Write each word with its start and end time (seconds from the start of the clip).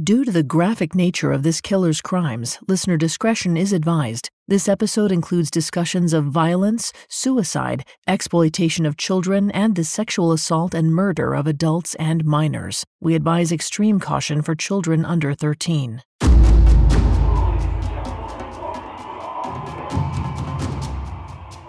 Due 0.00 0.24
to 0.24 0.30
the 0.30 0.44
graphic 0.44 0.94
nature 0.94 1.32
of 1.32 1.42
this 1.42 1.60
killer's 1.60 2.00
crimes, 2.00 2.60
listener 2.68 2.96
discretion 2.96 3.56
is 3.56 3.72
advised. 3.72 4.30
This 4.46 4.68
episode 4.68 5.10
includes 5.10 5.50
discussions 5.50 6.12
of 6.12 6.26
violence, 6.26 6.92
suicide, 7.08 7.82
exploitation 8.06 8.86
of 8.86 8.96
children, 8.96 9.50
and 9.50 9.74
the 9.74 9.82
sexual 9.82 10.30
assault 10.30 10.72
and 10.72 10.94
murder 10.94 11.34
of 11.34 11.48
adults 11.48 11.96
and 11.96 12.24
minors. 12.24 12.84
We 13.00 13.16
advise 13.16 13.50
extreme 13.50 13.98
caution 13.98 14.40
for 14.40 14.54
children 14.54 15.04
under 15.04 15.34
13. 15.34 16.00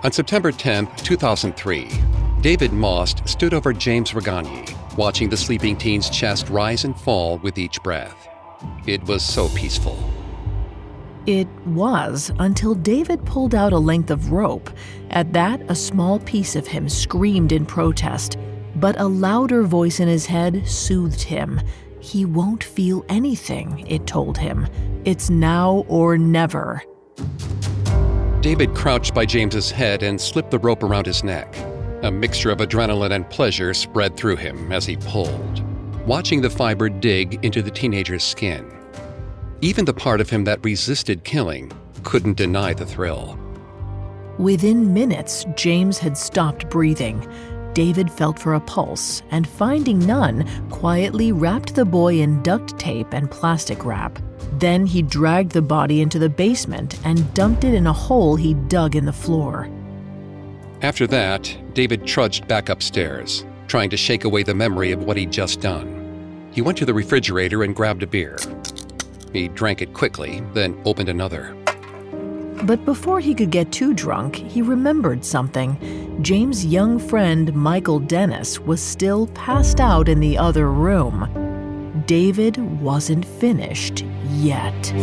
On 0.03 0.11
September 0.11 0.51
10, 0.51 0.87
2003, 0.97 1.89
David 2.41 2.73
Maust 2.73 3.27
stood 3.27 3.55
over 3.55 3.73
James 3.73 4.11
Regani, 4.11 4.78
watching 4.97 5.29
the 5.29 5.37
sleeping 5.37 5.77
teen's 5.77 6.09
chest 6.09 6.49
rise 6.49 6.85
and 6.85 6.99
fall 6.99 7.37
with 7.39 7.57
each 7.57 7.81
breath. 7.83 8.27
It 8.85 9.03
was 9.03 9.23
so 9.23 9.49
peaceful. 9.49 9.97
It 11.25 11.47
was 11.65 12.31
until 12.39 12.73
David 12.73 13.23
pulled 13.25 13.53
out 13.53 13.73
a 13.73 13.77
length 13.77 14.09
of 14.09 14.31
rope. 14.31 14.69
At 15.11 15.33
that, 15.33 15.61
a 15.69 15.75
small 15.75 16.19
piece 16.19 16.55
of 16.55 16.65
him 16.65 16.89
screamed 16.89 17.51
in 17.51 17.65
protest, 17.65 18.37
but 18.75 18.99
a 18.99 19.05
louder 19.07 19.63
voice 19.63 19.99
in 19.99 20.07
his 20.07 20.25
head 20.25 20.67
soothed 20.67 21.21
him. 21.21 21.61
He 21.99 22.25
won't 22.25 22.63
feel 22.63 23.05
anything, 23.09 23.85
it 23.87 24.07
told 24.07 24.37
him. 24.37 24.65
It's 25.05 25.29
now 25.29 25.85
or 25.87 26.17
never. 26.17 26.81
David 28.41 28.73
crouched 28.73 29.13
by 29.13 29.25
James's 29.25 29.69
head 29.69 30.01
and 30.01 30.19
slipped 30.19 30.49
the 30.49 30.59
rope 30.59 30.81
around 30.81 31.05
his 31.05 31.23
neck. 31.23 31.53
A 32.01 32.09
mixture 32.09 32.49
of 32.49 32.59
adrenaline 32.59 33.11
and 33.11 33.29
pleasure 33.29 33.73
spread 33.73 34.15
through 34.15 34.37
him 34.37 34.71
as 34.71 34.85
he 34.85 34.95
pulled, 34.95 35.61
watching 36.07 36.39
the 36.39 36.49
fiber 36.49 36.87
dig 36.87 37.43
into 37.43 37.61
the 37.61 37.69
teenager's 37.69 38.23
skin. 38.23 38.71
Even 39.59 39.83
the 39.83 39.93
part 39.93 40.21
of 40.21 40.29
him 40.29 40.45
that 40.45 40.63
resisted 40.63 41.25
killing 41.25 41.69
couldn't 42.03 42.37
deny 42.37 42.73
the 42.73 42.85
thrill. 42.85 43.37
Within 44.37 44.93
minutes, 44.93 45.45
James 45.55 45.97
had 45.97 46.17
stopped 46.17 46.69
breathing. 46.69 47.27
David 47.73 48.09
felt 48.09 48.39
for 48.39 48.53
a 48.53 48.61
pulse 48.61 49.21
and, 49.31 49.45
finding 49.45 49.99
none, 49.99 50.47
quietly 50.69 51.33
wrapped 51.33 51.75
the 51.75 51.83
boy 51.83 52.21
in 52.21 52.41
duct 52.43 52.79
tape 52.79 53.13
and 53.13 53.29
plastic 53.29 53.83
wrap. 53.83 54.17
Then 54.53 54.85
he 54.85 55.01
dragged 55.01 55.51
the 55.51 55.61
body 55.61 55.99
into 55.99 56.17
the 56.17 56.29
basement 56.29 56.97
and 57.03 57.33
dumped 57.33 57.65
it 57.65 57.73
in 57.73 57.87
a 57.87 57.93
hole 57.93 58.37
he 58.37 58.53
dug 58.53 58.95
in 58.95 59.03
the 59.03 59.11
floor. 59.11 59.69
After 60.81 61.07
that, 61.07 61.55
David 61.73 62.05
trudged 62.05 62.47
back 62.47 62.69
upstairs, 62.69 63.45
trying 63.67 63.89
to 63.89 63.97
shake 63.97 64.23
away 64.23 64.43
the 64.43 64.55
memory 64.55 64.93
of 64.93 65.03
what 65.03 65.17
he'd 65.17 65.31
just 65.31 65.59
done. 65.59 66.49
He 66.53 66.61
went 66.61 66.77
to 66.77 66.85
the 66.85 66.93
refrigerator 66.93 67.63
and 67.63 67.75
grabbed 67.75 68.01
a 68.01 68.07
beer. 68.07 68.37
He 69.33 69.49
drank 69.49 69.81
it 69.81 69.93
quickly, 69.93 70.41
then 70.53 70.79
opened 70.85 71.09
another. 71.09 71.53
But 72.63 72.85
before 72.85 73.19
he 73.19 73.35
could 73.35 73.51
get 73.51 73.71
too 73.73 73.93
drunk, 73.93 74.35
he 74.35 74.61
remembered 74.61 75.23
something. 75.25 76.17
James' 76.21 76.65
young 76.65 76.97
friend, 76.97 77.53
Michael 77.53 77.99
Dennis, 77.99 78.59
was 78.59 78.81
still 78.81 79.27
passed 79.27 79.81
out 79.81 80.07
in 80.07 80.21
the 80.21 80.37
other 80.37 80.71
room. 80.71 82.03
David 82.05 82.57
wasn't 82.81 83.25
finished 83.25 84.05
yet. 84.31 84.93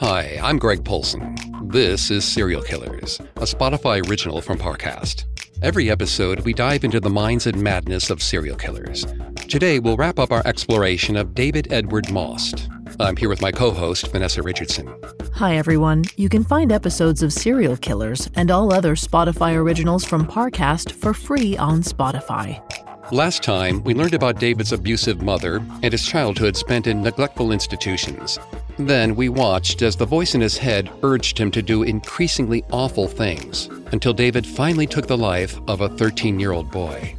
Hi, 0.00 0.40
I'm 0.42 0.56
Greg 0.56 0.82
Polson. 0.82 1.36
This 1.64 2.10
is 2.10 2.24
Serial 2.24 2.62
Killers, 2.62 3.20
a 3.36 3.42
Spotify 3.42 4.08
original 4.08 4.40
from 4.40 4.56
Parcast. 4.56 5.26
Every 5.60 5.90
episode, 5.90 6.40
we 6.40 6.54
dive 6.54 6.84
into 6.84 7.00
the 7.00 7.10
minds 7.10 7.46
and 7.46 7.62
madness 7.62 8.08
of 8.08 8.22
serial 8.22 8.56
killers. 8.56 9.04
Today, 9.46 9.78
we'll 9.78 9.98
wrap 9.98 10.18
up 10.18 10.32
our 10.32 10.40
exploration 10.46 11.18
of 11.18 11.34
David 11.34 11.70
Edward 11.70 12.10
Maust. 12.10 12.70
I'm 12.98 13.14
here 13.14 13.28
with 13.28 13.42
my 13.42 13.52
co 13.52 13.72
host, 13.72 14.10
Vanessa 14.10 14.42
Richardson. 14.42 14.90
Hi, 15.34 15.56
everyone. 15.56 16.06
You 16.16 16.30
can 16.30 16.44
find 16.44 16.72
episodes 16.72 17.22
of 17.22 17.30
Serial 17.30 17.76
Killers 17.76 18.30
and 18.36 18.50
all 18.50 18.72
other 18.72 18.94
Spotify 18.94 19.54
originals 19.54 20.06
from 20.06 20.26
Parcast 20.26 20.92
for 20.92 21.12
free 21.12 21.58
on 21.58 21.82
Spotify. 21.82 22.89
Last 23.12 23.42
time, 23.42 23.82
we 23.82 23.92
learned 23.92 24.14
about 24.14 24.38
David's 24.38 24.70
abusive 24.70 25.20
mother 25.20 25.56
and 25.82 25.90
his 25.92 26.06
childhood 26.06 26.56
spent 26.56 26.86
in 26.86 27.02
neglectful 27.02 27.50
institutions. 27.50 28.38
Then 28.78 29.16
we 29.16 29.28
watched 29.28 29.82
as 29.82 29.96
the 29.96 30.06
voice 30.06 30.36
in 30.36 30.40
his 30.40 30.56
head 30.56 30.88
urged 31.02 31.36
him 31.36 31.50
to 31.50 31.60
do 31.60 31.82
increasingly 31.82 32.64
awful 32.70 33.08
things 33.08 33.68
until 33.90 34.12
David 34.12 34.46
finally 34.46 34.86
took 34.86 35.08
the 35.08 35.18
life 35.18 35.58
of 35.66 35.80
a 35.80 35.88
13 35.88 36.38
year 36.38 36.52
old 36.52 36.70
boy. 36.70 37.16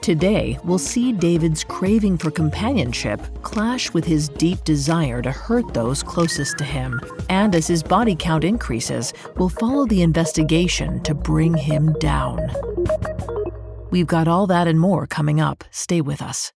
Today, 0.00 0.60
we'll 0.62 0.78
see 0.78 1.12
David's 1.12 1.64
craving 1.64 2.18
for 2.18 2.30
companionship 2.30 3.20
clash 3.42 3.92
with 3.92 4.04
his 4.04 4.28
deep 4.28 4.62
desire 4.62 5.20
to 5.22 5.32
hurt 5.32 5.74
those 5.74 6.04
closest 6.04 6.56
to 6.58 6.64
him. 6.64 7.00
And 7.28 7.56
as 7.56 7.66
his 7.66 7.82
body 7.82 8.14
count 8.14 8.44
increases, 8.44 9.12
we'll 9.36 9.48
follow 9.48 9.86
the 9.86 10.02
investigation 10.02 11.02
to 11.02 11.14
bring 11.14 11.54
him 11.54 11.94
down. 11.94 12.48
We've 13.96 14.06
got 14.06 14.28
all 14.28 14.46
that 14.48 14.68
and 14.68 14.78
more 14.78 15.06
coming 15.06 15.40
up. 15.40 15.64
Stay 15.70 16.02
with 16.02 16.20
us. 16.20 16.52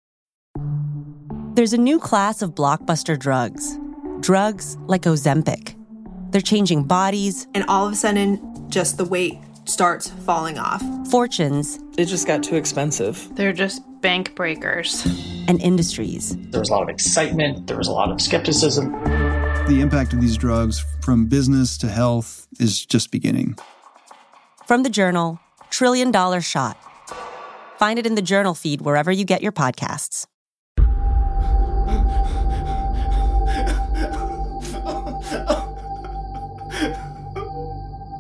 There's 1.53 1.75
a 1.75 1.77
new 1.77 1.99
class 1.99 2.41
of 2.41 2.55
blockbuster 2.55 3.19
drugs 3.19 3.79
drugs 4.21 4.79
like 4.87 5.03
Ozempic. 5.03 5.77
They're 6.31 6.41
changing 6.41 6.85
bodies. 6.85 7.47
And 7.55 7.67
all 7.69 7.87
of 7.87 7.93
a 7.93 7.95
sudden, 7.97 8.41
just 8.71 8.97
the 8.97 9.05
weight 9.05 9.39
starts 9.67 10.09
falling 10.25 10.57
off. 10.57 10.83
Fortunes. 11.11 11.79
It 11.99 12.07
just 12.07 12.27
got 12.27 12.43
too 12.43 12.57
expensive. 12.57 13.29
They're 13.37 13.53
just 13.53 13.83
bank 14.01 14.35
breakers. 14.35 15.05
And 15.47 15.61
industries. 15.61 16.35
There 16.53 16.61
was 16.61 16.71
a 16.71 16.73
lot 16.73 16.85
of 16.85 16.89
excitement, 16.89 17.67
there 17.67 17.77
was 17.77 17.89
a 17.89 17.93
lot 17.93 18.11
of 18.11 18.19
skepticism. 18.19 18.93
The 19.69 19.81
impact 19.83 20.15
of 20.15 20.23
these 20.23 20.39
drugs 20.39 20.83
from 21.03 21.27
business 21.27 21.77
to 21.79 21.89
health 21.89 22.49
is 22.59 22.87
just 22.87 23.11
beginning. 23.11 23.59
From 24.67 24.85
the 24.85 24.91
journal, 24.91 25.39
Trillion 25.69 26.11
Dollar 26.11 26.41
Shot. 26.41 26.79
Find 27.77 27.99
it 27.99 28.07
in 28.07 28.15
the 28.15 28.23
journal 28.23 28.55
feed 28.55 28.81
wherever 28.81 29.13
you 29.13 29.25
get 29.25 29.43
your 29.43 29.53
podcasts. 29.53 30.27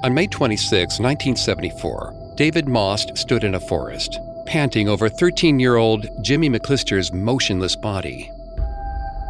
On 0.04 0.14
May 0.14 0.26
26, 0.26 1.00
1974, 1.00 2.34
David 2.36 2.68
Maust 2.68 3.16
stood 3.16 3.44
in 3.44 3.54
a 3.54 3.60
forest, 3.60 4.20
panting 4.44 4.88
over 4.88 5.08
13 5.08 5.58
year 5.58 5.76
old 5.76 6.06
Jimmy 6.22 6.50
McClister's 6.50 7.12
motionless 7.12 7.74
body. 7.74 8.30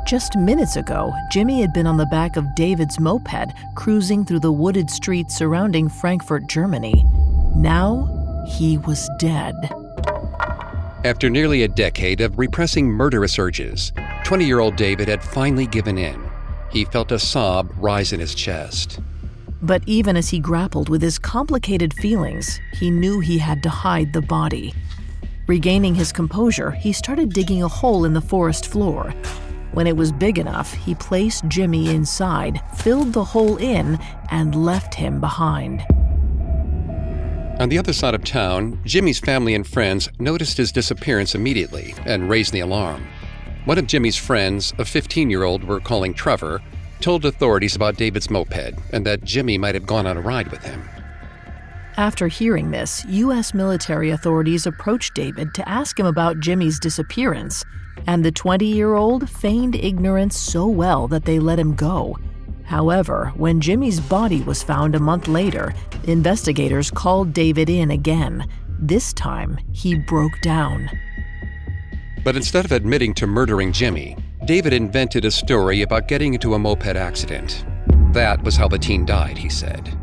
Just 0.06 0.36
minutes 0.36 0.76
ago, 0.76 1.14
Jimmy 1.30 1.60
had 1.60 1.72
been 1.72 1.86
on 1.86 1.96
the 1.96 2.06
back 2.06 2.36
of 2.36 2.54
David's 2.56 2.98
moped, 2.98 3.52
cruising 3.74 4.24
through 4.24 4.40
the 4.40 4.52
wooded 4.52 4.90
streets 4.90 5.36
surrounding 5.36 5.88
Frankfurt, 5.88 6.46
Germany. 6.48 7.04
Now, 7.54 8.44
he 8.46 8.78
was 8.78 9.08
dead. 9.18 9.54
After 11.06 11.30
nearly 11.30 11.62
a 11.62 11.68
decade 11.68 12.20
of 12.20 12.36
repressing 12.36 12.88
murderous 12.88 13.38
urges, 13.38 13.92
20 14.24 14.44
year 14.44 14.58
old 14.58 14.74
David 14.74 15.06
had 15.06 15.22
finally 15.22 15.68
given 15.68 15.98
in. 15.98 16.20
He 16.68 16.84
felt 16.84 17.12
a 17.12 17.18
sob 17.20 17.72
rise 17.76 18.12
in 18.12 18.18
his 18.18 18.34
chest. 18.34 18.98
But 19.62 19.82
even 19.86 20.16
as 20.16 20.30
he 20.30 20.40
grappled 20.40 20.88
with 20.88 21.02
his 21.02 21.16
complicated 21.16 21.94
feelings, 21.94 22.58
he 22.72 22.90
knew 22.90 23.20
he 23.20 23.38
had 23.38 23.62
to 23.62 23.70
hide 23.70 24.12
the 24.12 24.20
body. 24.20 24.74
Regaining 25.46 25.94
his 25.94 26.10
composure, 26.10 26.72
he 26.72 26.92
started 26.92 27.32
digging 27.32 27.62
a 27.62 27.68
hole 27.68 28.04
in 28.04 28.12
the 28.12 28.20
forest 28.20 28.66
floor. 28.66 29.14
When 29.74 29.86
it 29.86 29.96
was 29.96 30.10
big 30.10 30.40
enough, 30.40 30.74
he 30.74 30.96
placed 30.96 31.46
Jimmy 31.46 31.88
inside, 31.88 32.60
filled 32.78 33.12
the 33.12 33.22
hole 33.22 33.58
in, 33.58 34.00
and 34.32 34.56
left 34.56 34.92
him 34.92 35.20
behind. 35.20 35.84
On 37.58 37.70
the 37.70 37.78
other 37.78 37.94
side 37.94 38.14
of 38.14 38.22
town, 38.22 38.78
Jimmy's 38.84 39.18
family 39.18 39.54
and 39.54 39.66
friends 39.66 40.10
noticed 40.18 40.58
his 40.58 40.70
disappearance 40.70 41.34
immediately 41.34 41.94
and 42.04 42.28
raised 42.28 42.52
the 42.52 42.60
alarm. 42.60 43.06
One 43.64 43.78
of 43.78 43.86
Jimmy's 43.86 44.16
friends, 44.16 44.74
a 44.78 44.84
15 44.84 45.30
year 45.30 45.42
old 45.42 45.64
we're 45.64 45.80
calling 45.80 46.12
Trevor, 46.12 46.60
told 47.00 47.24
authorities 47.24 47.74
about 47.74 47.96
David's 47.96 48.28
moped 48.28 48.74
and 48.92 49.06
that 49.06 49.24
Jimmy 49.24 49.56
might 49.56 49.74
have 49.74 49.86
gone 49.86 50.06
on 50.06 50.18
a 50.18 50.20
ride 50.20 50.50
with 50.50 50.62
him. 50.62 50.86
After 51.96 52.28
hearing 52.28 52.72
this, 52.72 53.06
U.S. 53.06 53.54
military 53.54 54.10
authorities 54.10 54.66
approached 54.66 55.14
David 55.14 55.54
to 55.54 55.66
ask 55.66 55.98
him 55.98 56.04
about 56.04 56.40
Jimmy's 56.40 56.78
disappearance, 56.78 57.64
and 58.06 58.22
the 58.22 58.32
20 58.32 58.66
year 58.66 58.96
old 58.96 59.30
feigned 59.30 59.76
ignorance 59.76 60.36
so 60.36 60.66
well 60.66 61.08
that 61.08 61.24
they 61.24 61.38
let 61.38 61.58
him 61.58 61.74
go. 61.74 62.18
However, 62.66 63.32
when 63.36 63.60
Jimmy's 63.60 64.00
body 64.00 64.42
was 64.42 64.62
found 64.62 64.94
a 64.94 65.00
month 65.00 65.28
later, 65.28 65.72
investigators 66.04 66.90
called 66.90 67.32
David 67.32 67.70
in 67.70 67.92
again. 67.92 68.48
This 68.78 69.12
time, 69.12 69.58
he 69.72 69.94
broke 69.94 70.40
down. 70.42 70.90
But 72.24 72.36
instead 72.36 72.64
of 72.64 72.72
admitting 72.72 73.14
to 73.14 73.26
murdering 73.26 73.72
Jimmy, 73.72 74.16
David 74.46 74.72
invented 74.72 75.24
a 75.24 75.30
story 75.30 75.82
about 75.82 76.08
getting 76.08 76.34
into 76.34 76.54
a 76.54 76.58
moped 76.58 76.96
accident. 76.96 77.64
That 78.12 78.42
was 78.42 78.56
how 78.56 78.66
the 78.66 78.78
teen 78.78 79.06
died, 79.06 79.38
he 79.38 79.48
said. 79.48 79.96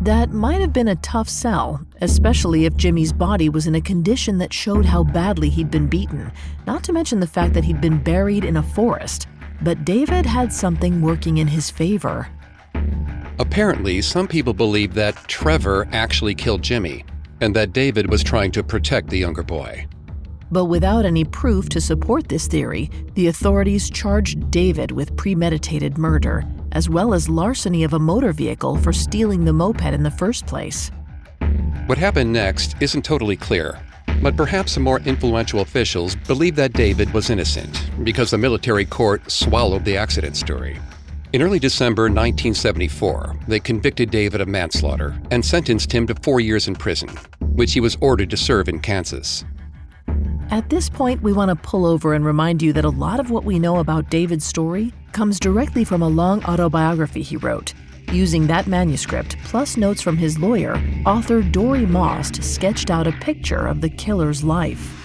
That 0.00 0.32
might 0.32 0.60
have 0.60 0.72
been 0.72 0.88
a 0.88 0.96
tough 0.96 1.28
sell, 1.28 1.86
especially 2.02 2.66
if 2.66 2.76
Jimmy's 2.76 3.12
body 3.12 3.48
was 3.48 3.66
in 3.66 3.74
a 3.74 3.80
condition 3.80 4.38
that 4.38 4.52
showed 4.52 4.84
how 4.84 5.02
badly 5.04 5.48
he'd 5.48 5.70
been 5.70 5.86
beaten, 5.86 6.30
not 6.66 6.84
to 6.84 6.92
mention 6.92 7.20
the 7.20 7.26
fact 7.26 7.54
that 7.54 7.64
he'd 7.64 7.80
been 7.80 8.02
buried 8.02 8.44
in 8.44 8.56
a 8.56 8.62
forest. 8.62 9.28
But 9.62 9.84
David 9.84 10.26
had 10.26 10.52
something 10.52 11.00
working 11.00 11.38
in 11.38 11.46
his 11.46 11.70
favor. 11.70 12.28
Apparently, 13.38 14.00
some 14.02 14.28
people 14.28 14.54
believe 14.54 14.94
that 14.94 15.16
Trevor 15.26 15.88
actually 15.92 16.34
killed 16.34 16.62
Jimmy, 16.62 17.04
and 17.40 17.54
that 17.56 17.72
David 17.72 18.08
was 18.08 18.22
trying 18.22 18.52
to 18.52 18.62
protect 18.62 19.10
the 19.10 19.18
younger 19.18 19.42
boy. 19.42 19.86
But 20.50 20.66
without 20.66 21.04
any 21.04 21.24
proof 21.24 21.68
to 21.70 21.80
support 21.80 22.28
this 22.28 22.46
theory, 22.46 22.90
the 23.14 23.26
authorities 23.26 23.90
charged 23.90 24.50
David 24.50 24.92
with 24.92 25.16
premeditated 25.16 25.98
murder, 25.98 26.44
as 26.72 26.88
well 26.88 27.12
as 27.12 27.28
larceny 27.28 27.82
of 27.82 27.92
a 27.92 27.98
motor 27.98 28.32
vehicle 28.32 28.76
for 28.76 28.92
stealing 28.92 29.44
the 29.44 29.52
moped 29.52 29.82
in 29.82 30.02
the 30.02 30.10
first 30.10 30.46
place. 30.46 30.90
What 31.86 31.98
happened 31.98 32.32
next 32.32 32.76
isn't 32.80 33.04
totally 33.04 33.36
clear, 33.36 33.80
but 34.24 34.38
perhaps 34.38 34.72
some 34.72 34.82
more 34.82 35.00
influential 35.00 35.60
officials 35.60 36.16
believe 36.16 36.56
that 36.56 36.72
David 36.72 37.12
was 37.12 37.28
innocent 37.28 37.90
because 38.04 38.30
the 38.30 38.38
military 38.38 38.86
court 38.86 39.30
swallowed 39.30 39.84
the 39.84 39.98
accident 39.98 40.34
story. 40.34 40.80
In 41.34 41.42
early 41.42 41.58
December 41.58 42.04
1974, 42.04 43.36
they 43.46 43.60
convicted 43.60 44.10
David 44.10 44.40
of 44.40 44.48
manslaughter 44.48 45.14
and 45.30 45.44
sentenced 45.44 45.92
him 45.92 46.06
to 46.06 46.14
four 46.14 46.40
years 46.40 46.68
in 46.68 46.74
prison, 46.74 47.10
which 47.52 47.74
he 47.74 47.80
was 47.80 47.98
ordered 48.00 48.30
to 48.30 48.36
serve 48.38 48.66
in 48.66 48.80
Kansas. 48.80 49.44
At 50.50 50.70
this 50.70 50.88
point, 50.88 51.20
we 51.20 51.34
want 51.34 51.50
to 51.50 51.56
pull 51.56 51.84
over 51.84 52.14
and 52.14 52.24
remind 52.24 52.62
you 52.62 52.72
that 52.72 52.86
a 52.86 52.90
lot 52.90 53.20
of 53.20 53.30
what 53.30 53.44
we 53.44 53.58
know 53.58 53.76
about 53.76 54.08
David's 54.08 54.46
story 54.46 54.94
comes 55.12 55.38
directly 55.38 55.84
from 55.84 56.00
a 56.00 56.08
long 56.08 56.42
autobiography 56.44 57.20
he 57.20 57.36
wrote. 57.36 57.74
Using 58.12 58.46
that 58.46 58.66
manuscript, 58.66 59.36
plus 59.44 59.76
notes 59.76 60.00
from 60.00 60.16
his 60.16 60.38
lawyer, 60.38 60.80
author 61.04 61.42
Dory 61.42 61.86
Most 61.86 62.42
sketched 62.42 62.90
out 62.90 63.06
a 63.06 63.12
picture 63.12 63.66
of 63.66 63.80
the 63.80 63.88
killer's 63.88 64.44
life. 64.44 65.00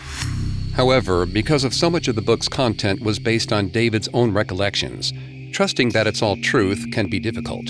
However, 0.76 1.26
because 1.26 1.64
of 1.64 1.74
so 1.74 1.90
much 1.90 2.08
of 2.08 2.16
the 2.16 2.22
book's 2.22 2.48
content 2.48 3.02
was 3.02 3.20
based 3.20 3.52
on 3.52 3.70
David's 3.70 4.08
own 4.14 4.32
recollections, 4.32 5.12
trusting 5.52 5.90
that 5.90 6.08
it's 6.08 6.22
all 6.22 6.38
truth 6.38 6.86
can 6.92 7.10
be 7.10 7.20
difficult. 7.20 7.66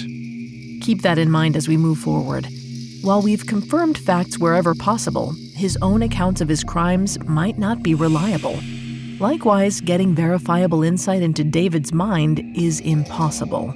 Keep 0.81 1.01
that 1.01 1.17
in 1.17 1.31
mind 1.31 1.55
as 1.55 1.67
we 1.67 1.77
move 1.77 1.97
forward. 1.97 2.47
While 3.01 3.21
we've 3.21 3.47
confirmed 3.47 3.97
facts 3.97 4.37
wherever 4.37 4.75
possible, 4.75 5.33
his 5.55 5.77
own 5.81 6.03
accounts 6.03 6.41
of 6.41 6.49
his 6.49 6.63
crimes 6.63 7.17
might 7.25 7.57
not 7.57 7.81
be 7.81 7.95
reliable. 7.95 8.59
Likewise, 9.19 9.81
getting 9.81 10.13
verifiable 10.13 10.83
insight 10.83 11.21
into 11.21 11.43
David's 11.43 11.93
mind 11.93 12.41
is 12.55 12.79
impossible. 12.81 13.73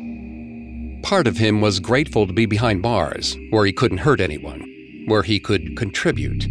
Part 1.03 1.27
of 1.27 1.38
him 1.38 1.59
was 1.59 1.81
grateful 1.81 2.25
to 2.25 2.33
be 2.33 2.45
behind 2.45 2.81
bars, 2.81 3.38
where 3.50 3.65
he 3.65 3.73
couldn't 3.73 4.00
hurt 4.00 4.21
anyone, 4.21 5.03
where 5.05 5.21
he 5.21 5.38
could 5.38 5.75
contribute. 5.75 6.44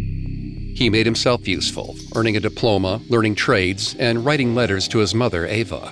He 0.75 0.91
made 0.91 1.07
himself 1.07 1.47
useful, 1.47 1.95
earning 2.15 2.37
a 2.37 2.39
diploma, 2.39 3.01
learning 3.09 3.33
trades, 3.33 3.95
and 3.97 4.23
writing 4.23 4.53
letters 4.53 4.87
to 4.89 4.99
his 4.99 5.15
mother, 5.15 5.47
Ava. 5.47 5.91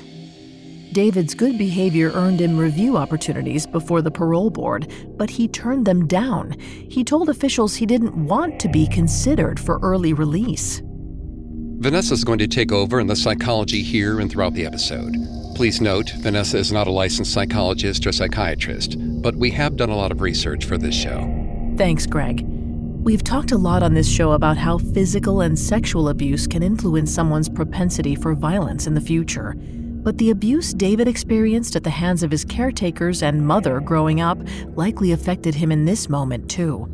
David's 0.92 1.34
good 1.34 1.58
behavior 1.58 2.12
earned 2.14 2.40
him 2.40 2.56
review 2.56 2.98
opportunities 2.98 3.66
before 3.66 4.04
the 4.04 4.12
parole 4.12 4.52
board, 4.52 4.92
but 5.18 5.30
he 5.30 5.48
turned 5.48 5.88
them 5.88 6.06
down. 6.06 6.52
He 6.60 7.04
told 7.04 7.30
officials 7.30 7.76
he 7.76 7.88
didn't 7.88 8.28
want 8.28 8.60
to 8.60 8.70
be 8.70 8.86
considered 8.88 9.60
for 9.60 9.80
early 9.82 10.14
release. 10.14 10.82
Vanessa's 11.80 12.24
going 12.24 12.40
to 12.40 12.48
take 12.48 12.72
over 12.72 13.00
in 13.00 13.08
the 13.08 13.16
psychology 13.16 13.82
here 13.82 14.20
and 14.20 14.30
throughout 14.30 14.54
the 14.54 14.68
episode. 14.68 15.16
Please 15.56 15.82
note, 15.82 16.10
Vanessa 16.18 16.58
is 16.58 16.72
not 16.72 16.88
a 16.88 16.92
licensed 16.92 17.34
psychologist 17.34 18.08
or 18.08 18.12
psychiatrist, 18.12 18.96
but 19.22 19.36
we 19.36 19.52
have 19.52 19.76
done 19.76 19.90
a 19.90 19.96
lot 19.96 20.12
of 20.12 20.22
research 20.22 20.66
for 20.66 20.78
this 20.78 20.96
show. 20.96 21.20
Thanks, 21.78 22.06
Greg. 22.06 22.44
We've 23.04 23.24
talked 23.24 23.52
a 23.52 23.58
lot 23.58 23.84
on 23.84 23.94
this 23.94 24.10
show 24.10 24.34
about 24.34 24.58
how 24.58 24.78
physical 24.78 25.42
and 25.42 25.58
sexual 25.58 26.10
abuse 26.10 26.48
can 26.48 26.62
influence 26.62 27.14
someone's 27.14 27.50
propensity 27.50 28.16
for 28.16 28.34
violence 28.36 28.88
in 28.88 28.94
the 28.94 29.02
future. 29.02 29.56
But 29.58 30.18
the 30.18 30.32
abuse 30.32 30.74
David 30.74 31.08
experienced 31.08 31.76
at 31.76 31.84
the 31.84 31.90
hands 31.90 32.24
of 32.24 32.32
his 32.32 32.46
caretakers 32.46 33.22
and 33.22 33.46
mother 33.46 33.80
growing 33.80 34.22
up 34.22 34.40
likely 34.76 35.12
affected 35.12 35.56
him 35.56 35.72
in 35.72 35.86
this 35.86 36.10
moment, 36.10 36.50
too. 36.50 36.88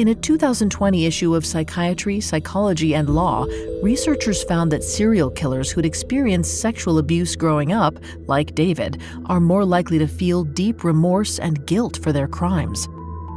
In 0.00 0.08
a 0.08 0.14
2020 0.14 1.04
issue 1.04 1.34
of 1.34 1.44
Psychiatry, 1.44 2.22
Psychology, 2.22 2.94
and 2.94 3.10
Law, 3.10 3.44
researchers 3.82 4.42
found 4.42 4.72
that 4.72 4.82
serial 4.82 5.28
killers 5.28 5.70
who'd 5.70 5.84
experienced 5.84 6.62
sexual 6.62 6.96
abuse 6.96 7.36
growing 7.36 7.74
up, 7.74 7.98
like 8.26 8.54
David, 8.54 9.02
are 9.26 9.40
more 9.40 9.62
likely 9.62 9.98
to 9.98 10.08
feel 10.08 10.44
deep 10.44 10.84
remorse 10.84 11.38
and 11.38 11.66
guilt 11.66 11.98
for 12.02 12.14
their 12.14 12.26
crimes. 12.26 12.88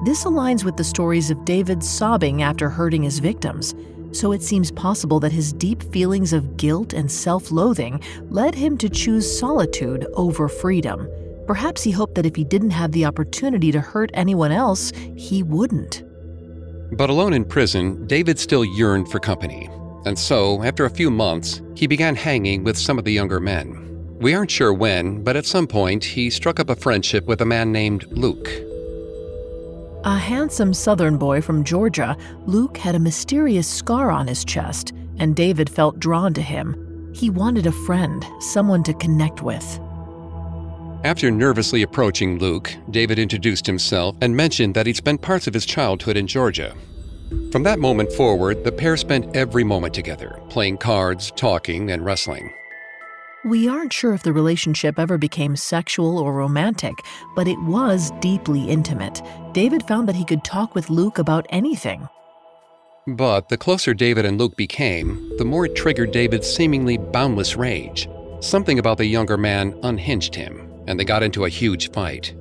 This 0.06 0.24
aligns 0.24 0.64
with 0.64 0.78
the 0.78 0.86
stories 0.86 1.30
of 1.30 1.44
David 1.44 1.84
sobbing 1.84 2.44
after 2.44 2.70
hurting 2.70 3.04
his 3.04 3.20
victims 3.20 3.76
so 4.14 4.32
it 4.32 4.42
seems 4.44 4.72
possible 4.72 5.20
that 5.20 5.34
his 5.34 5.52
deep 5.52 5.84
feelings 5.92 6.32
of 6.32 6.56
guilt 6.56 6.94
and 6.94 7.12
self 7.12 7.52
loathing 7.52 8.00
led 8.30 8.56
him 8.56 8.78
to 8.78 8.88
choose 8.88 9.40
solitude 9.40 10.06
over 10.14 10.48
freedom. 10.48 11.10
Perhaps 11.46 11.84
he 11.84 11.92
hoped 11.92 12.16
that 12.16 12.26
if 12.26 12.38
he 12.38 12.46
didn't 12.46 12.70
have 12.70 12.94
the 12.94 13.04
opportunity 13.04 13.70
to 13.72 13.82
hurt 13.82 14.12
anyone 14.14 14.54
else, 14.54 14.94
he 15.18 15.44
wouldn't. 15.44 16.04
But 16.96 17.10
alone 17.10 17.34
in 17.34 17.46
prison, 17.46 18.06
David 18.08 18.38
still 18.38 18.64
yearned 18.64 19.10
for 19.10 19.20
company. 19.20 19.70
And 20.06 20.18
so, 20.18 20.62
after 20.64 20.86
a 20.86 20.90
few 20.90 21.10
months, 21.10 21.62
he 21.76 21.88
began 21.88 22.16
hanging 22.16 22.64
with 22.64 22.78
some 22.78 23.00
of 23.00 23.06
the 23.06 23.12
younger 23.12 23.40
men. 23.40 24.18
We 24.20 24.34
aren't 24.34 24.52
sure 24.52 24.74
when, 24.74 25.24
but 25.24 25.36
at 25.36 25.46
some 25.46 25.68
point, 25.68 26.04
he 26.04 26.30
struck 26.30 26.60
up 26.60 26.70
a 26.70 26.76
friendship 26.76 27.26
with 27.26 27.42
a 27.42 27.46
man 27.46 27.72
named 27.72 28.06
Luke. 28.12 28.48
A 30.06 30.18
handsome 30.18 30.74
southern 30.74 31.18
boy 31.18 31.42
from 31.42 31.64
Georgia, 31.64 32.16
Luke 32.46 32.78
had 32.78 32.96
a 32.96 33.00
mysterious 33.00 33.68
scar 33.68 34.12
on 34.12 34.28
his 34.28 34.46
chest, 34.46 34.94
and 35.18 35.36
David 35.36 35.70
felt 35.70 36.00
drawn 36.00 36.34
to 36.34 36.42
him. 36.42 37.12
He 37.16 37.30
wanted 37.30 37.66
a 37.66 37.72
friend, 37.72 38.26
someone 38.40 38.84
to 38.84 38.94
connect 38.94 39.42
with. 39.42 39.80
After 41.04 41.30
nervously 41.30 41.82
approaching 41.82 42.40
Luke, 42.40 42.74
David 42.90 43.20
introduced 43.20 43.68
himself 43.68 44.16
and 44.22 44.34
mentioned 44.34 44.74
that 44.76 44.88
he'd 44.88 44.96
spent 44.96 45.22
parts 45.22 45.48
of 45.48 45.54
his 45.54 45.66
childhood 45.66 46.16
in 46.16 46.28
Georgia. 46.28 46.74
From 47.52 47.64
that 47.64 47.80
moment 47.80 48.14
forward, 48.14 48.64
the 48.64 48.72
pair 48.72 48.96
spent 48.96 49.36
every 49.36 49.66
moment 49.66 49.94
together, 49.94 50.40
playing 50.48 50.78
cards, 50.78 51.32
talking, 51.32 51.92
and 51.92 52.06
wrestling. 52.06 52.54
We 53.44 53.68
aren't 53.68 53.92
sure 53.92 54.14
if 54.14 54.24
the 54.24 54.32
relationship 54.32 54.98
ever 54.98 55.18
became 55.18 55.58
sexual 55.58 56.18
or 56.18 56.32
romantic, 56.32 56.96
but 57.36 57.50
it 57.50 57.60
was 57.64 58.12
deeply 58.22 58.70
intimate. 58.70 59.22
David 59.52 59.84
found 59.84 60.08
that 60.08 60.16
he 60.16 60.24
could 60.24 60.46
talk 60.46 60.74
with 60.74 60.90
Luke 60.90 61.18
about 61.18 61.46
anything. 61.50 62.08
But 63.06 63.50
the 63.50 63.58
closer 63.58 63.94
David 63.94 64.24
and 64.24 64.40
Luke 64.40 64.56
became, 64.56 65.38
the 65.38 65.44
more 65.44 65.66
it 65.66 65.76
triggered 65.76 66.14
David's 66.14 66.50
seemingly 66.50 66.98
boundless 66.98 67.58
rage. 67.58 68.08
Something 68.40 68.80
about 68.80 68.98
the 68.98 69.06
younger 69.06 69.38
man 69.38 69.78
unhinged 69.84 70.36
him, 70.36 70.73
and 70.88 71.00
they 71.00 71.06
got 71.06 71.24
into 71.24 71.46
a 71.46 71.50
huge 71.50 71.92
fight. 71.92 72.34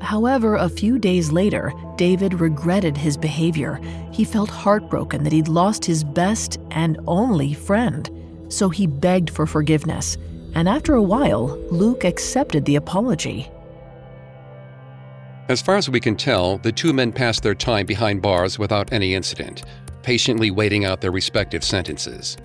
However, 0.00 0.56
a 0.56 0.68
few 0.68 0.98
days 0.98 1.32
later, 1.32 1.72
David 1.96 2.40
regretted 2.40 2.96
his 2.96 3.16
behavior. 3.16 3.80
He 4.12 4.24
felt 4.24 4.50
heartbroken 4.50 5.24
that 5.24 5.32
he'd 5.32 5.48
lost 5.48 5.84
his 5.84 6.04
best 6.04 6.60
and 6.70 6.98
only 7.06 7.54
friend 7.54 8.10
so 8.48 8.68
he 8.68 8.86
begged 8.86 9.30
for 9.30 9.46
forgiveness, 9.46 10.16
and 10.54 10.68
after 10.68 10.94
a 10.94 11.02
while, 11.02 11.58
Luke 11.70 12.04
accepted 12.04 12.64
the 12.64 12.76
apology. 12.76 13.50
As 15.48 15.62
far 15.62 15.76
as 15.76 15.88
we 15.88 16.00
can 16.00 16.16
tell, 16.16 16.58
the 16.58 16.72
two 16.72 16.92
men 16.92 17.12
passed 17.12 17.42
their 17.42 17.54
time 17.54 17.86
behind 17.86 18.22
bars 18.22 18.58
without 18.58 18.92
any 18.92 19.14
incident, 19.14 19.62
patiently 20.02 20.50
waiting 20.50 20.84
out 20.84 21.00
their 21.00 21.12
respective 21.12 21.62
sentences. 21.62 22.36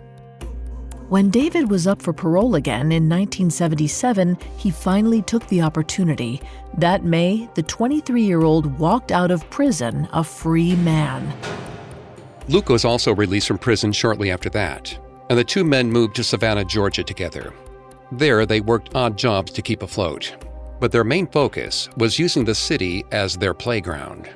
When 1.12 1.30
David 1.30 1.70
was 1.70 1.88
up 1.88 2.02
for 2.02 2.14
parole 2.14 2.56
again 2.56 2.92
in 2.92 3.10
1977, 3.10 4.38
he 4.56 4.72
finally 4.72 5.22
took 5.22 5.46
the 5.48 5.62
opportunity. 5.62 6.42
That 6.78 7.04
May, 7.04 7.50
the 7.54 7.64
23 7.64 8.24
year 8.24 8.44
old 8.44 8.80
walked 8.80 9.12
out 9.12 9.30
of 9.30 9.48
prison 9.50 10.08
a 10.14 10.24
free 10.24 10.76
man. 10.78 11.32
Luke 12.48 12.70
was 12.70 12.86
also 12.86 13.14
released 13.14 13.48
from 13.48 13.58
prison 13.58 13.92
shortly 13.92 14.32
after 14.32 14.50
that 14.52 14.98
and 15.32 15.40
the 15.40 15.44
two 15.46 15.64
men 15.64 15.90
moved 15.90 16.14
to 16.14 16.26
Savannah, 16.26 16.66
Georgia 16.66 17.04
together. 17.04 17.54
There, 18.12 18.46
they 18.46 18.60
worked 18.60 18.94
odd 18.96 19.18
jobs 19.18 19.52
to 19.54 19.62
keep 19.62 19.82
afloat, 19.82 20.36
but 20.82 20.92
their 20.92 21.06
main 21.06 21.26
focus 21.26 21.88
was 21.96 22.20
using 22.20 22.44
the 22.44 22.54
city 22.54 23.06
as 23.14 23.38
their 23.38 23.54
playground. 23.54 24.30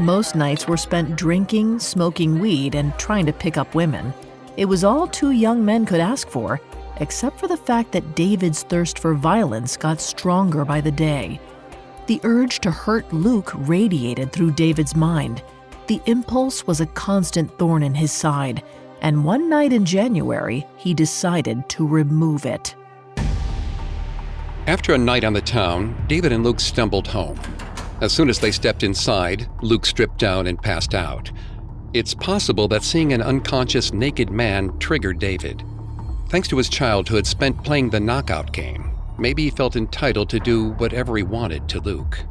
Most 0.00 0.34
nights 0.34 0.66
were 0.66 0.76
spent 0.76 1.14
drinking, 1.14 1.78
smoking 1.78 2.40
weed, 2.40 2.74
and 2.74 2.92
trying 2.98 3.24
to 3.26 3.32
pick 3.32 3.56
up 3.56 3.72
women. 3.72 4.12
It 4.56 4.66
was 4.66 4.84
all 4.84 5.06
two 5.06 5.30
young 5.30 5.64
men 5.64 5.86
could 5.86 6.00
ask 6.00 6.28
for, 6.28 6.60
except 6.96 7.40
for 7.40 7.48
the 7.48 7.56
fact 7.56 7.92
that 7.92 8.14
David's 8.14 8.62
thirst 8.64 8.98
for 8.98 9.14
violence 9.14 9.76
got 9.76 10.00
stronger 10.00 10.64
by 10.64 10.80
the 10.80 10.90
day. 10.90 11.40
The 12.06 12.20
urge 12.22 12.60
to 12.60 12.70
hurt 12.70 13.10
Luke 13.12 13.52
radiated 13.54 14.32
through 14.32 14.52
David's 14.52 14.94
mind. 14.94 15.42
The 15.86 16.02
impulse 16.06 16.66
was 16.66 16.80
a 16.80 16.86
constant 16.86 17.56
thorn 17.58 17.82
in 17.82 17.94
his 17.94 18.12
side, 18.12 18.62
and 19.00 19.24
one 19.24 19.48
night 19.48 19.72
in 19.72 19.84
January, 19.84 20.66
he 20.76 20.92
decided 20.92 21.68
to 21.70 21.86
remove 21.86 22.44
it. 22.44 22.74
After 24.66 24.94
a 24.94 24.98
night 24.98 25.24
on 25.24 25.32
the 25.32 25.40
town, 25.40 25.96
David 26.08 26.30
and 26.30 26.44
Luke 26.44 26.60
stumbled 26.60 27.08
home. 27.08 27.40
As 28.00 28.12
soon 28.12 28.28
as 28.28 28.38
they 28.38 28.52
stepped 28.52 28.82
inside, 28.82 29.48
Luke 29.60 29.86
stripped 29.86 30.18
down 30.18 30.46
and 30.46 30.60
passed 30.60 30.94
out. 30.94 31.32
It's 31.94 32.14
possible 32.14 32.68
that 32.68 32.82
seeing 32.82 33.12
an 33.12 33.20
unconscious 33.20 33.92
naked 33.92 34.30
man 34.30 34.78
triggered 34.78 35.18
David. 35.18 35.62
Thanks 36.30 36.48
to 36.48 36.56
his 36.56 36.70
childhood 36.70 37.26
spent 37.26 37.62
playing 37.64 37.90
the 37.90 38.00
knockout 38.00 38.52
game, 38.54 38.90
maybe 39.18 39.42
he 39.44 39.50
felt 39.50 39.76
entitled 39.76 40.30
to 40.30 40.40
do 40.40 40.70
whatever 40.70 41.18
he 41.18 41.22
wanted 41.22 41.68
to 41.68 41.80
Luke. 41.80 42.24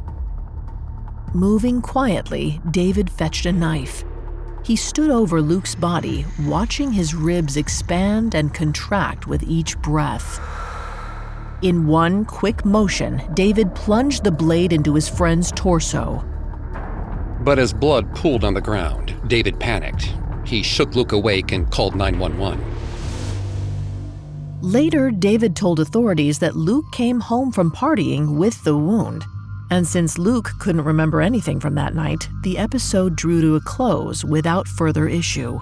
Moving 1.35 1.79
quietly, 1.79 2.59
David 2.71 3.07
fetched 3.07 3.45
a 3.45 3.51
knife. 3.51 4.03
He 4.65 4.75
stood 4.75 5.11
over 5.11 5.41
Luke's 5.43 5.75
body, 5.75 6.25
watching 6.47 6.91
his 6.91 7.13
ribs 7.13 7.55
expand 7.55 8.33
and 8.33 8.53
contract 8.53 9.27
with 9.27 9.43
each 9.43 9.77
breath. 9.77 10.39
In 11.61 11.85
one 11.85 12.25
quick 12.25 12.65
motion, 12.65 13.21
David 13.35 13.75
plunged 13.75 14.23
the 14.23 14.31
blade 14.31 14.73
into 14.73 14.95
his 14.95 15.07
friend's 15.07 15.51
torso. 15.51 16.25
But 17.41 17.57
as 17.57 17.73
blood 17.73 18.15
pooled 18.15 18.43
on 18.43 18.53
the 18.53 18.61
ground, 18.61 19.15
David 19.27 19.59
panicked. 19.59 20.13
He 20.45 20.61
shook 20.61 20.95
Luke 20.95 21.11
awake 21.11 21.51
and 21.51 21.69
called 21.71 21.95
911. 21.95 22.63
Later, 24.61 25.09
David 25.09 25.55
told 25.55 25.79
authorities 25.79 26.37
that 26.37 26.55
Luke 26.55 26.85
came 26.91 27.19
home 27.19 27.51
from 27.51 27.71
partying 27.71 28.37
with 28.37 28.63
the 28.63 28.77
wound. 28.77 29.25
And 29.71 29.87
since 29.87 30.19
Luke 30.19 30.51
couldn't 30.59 30.83
remember 30.83 31.19
anything 31.19 31.59
from 31.59 31.73
that 31.75 31.95
night, 31.95 32.29
the 32.43 32.59
episode 32.59 33.15
drew 33.15 33.41
to 33.41 33.55
a 33.55 33.61
close 33.61 34.23
without 34.23 34.67
further 34.67 35.07
issue. 35.07 35.59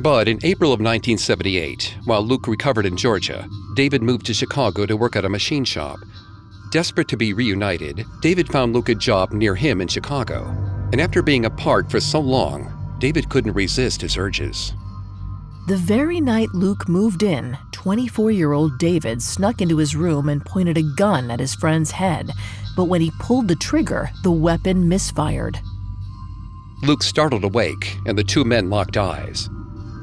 But 0.00 0.28
in 0.28 0.38
April 0.42 0.70
of 0.72 0.80
1978, 0.80 1.96
while 2.04 2.22
Luke 2.22 2.46
recovered 2.46 2.84
in 2.84 2.96
Georgia, 2.96 3.48
David 3.74 4.02
moved 4.02 4.26
to 4.26 4.34
Chicago 4.34 4.84
to 4.84 4.96
work 4.96 5.16
at 5.16 5.24
a 5.24 5.28
machine 5.30 5.64
shop. 5.64 5.98
Desperate 6.70 7.08
to 7.08 7.16
be 7.16 7.32
reunited, 7.32 8.04
David 8.20 8.48
found 8.48 8.74
Luke 8.74 8.90
a 8.90 8.94
job 8.94 9.32
near 9.32 9.54
him 9.54 9.80
in 9.80 9.88
Chicago. 9.88 10.44
And 10.92 11.00
after 11.00 11.22
being 11.22 11.46
apart 11.46 11.90
for 11.90 11.98
so 11.98 12.20
long, 12.20 12.70
David 12.98 13.30
couldn't 13.30 13.54
resist 13.54 14.02
his 14.02 14.18
urges. 14.18 14.74
The 15.66 15.76
very 15.76 16.20
night 16.20 16.50
Luke 16.52 16.86
moved 16.88 17.22
in, 17.22 17.56
24 17.72 18.30
year 18.32 18.52
old 18.52 18.78
David 18.78 19.22
snuck 19.22 19.62
into 19.62 19.78
his 19.78 19.96
room 19.96 20.28
and 20.28 20.44
pointed 20.44 20.76
a 20.76 20.82
gun 20.82 21.30
at 21.30 21.40
his 21.40 21.54
friend's 21.54 21.90
head. 21.90 22.32
But 22.76 22.84
when 22.84 23.00
he 23.00 23.12
pulled 23.18 23.48
the 23.48 23.56
trigger, 23.56 24.10
the 24.22 24.32
weapon 24.32 24.88
misfired. 24.88 25.58
Luke 26.82 27.02
startled 27.02 27.44
awake, 27.44 27.96
and 28.06 28.16
the 28.16 28.24
two 28.24 28.44
men 28.44 28.68
locked 28.68 28.96
eyes. 28.96 29.48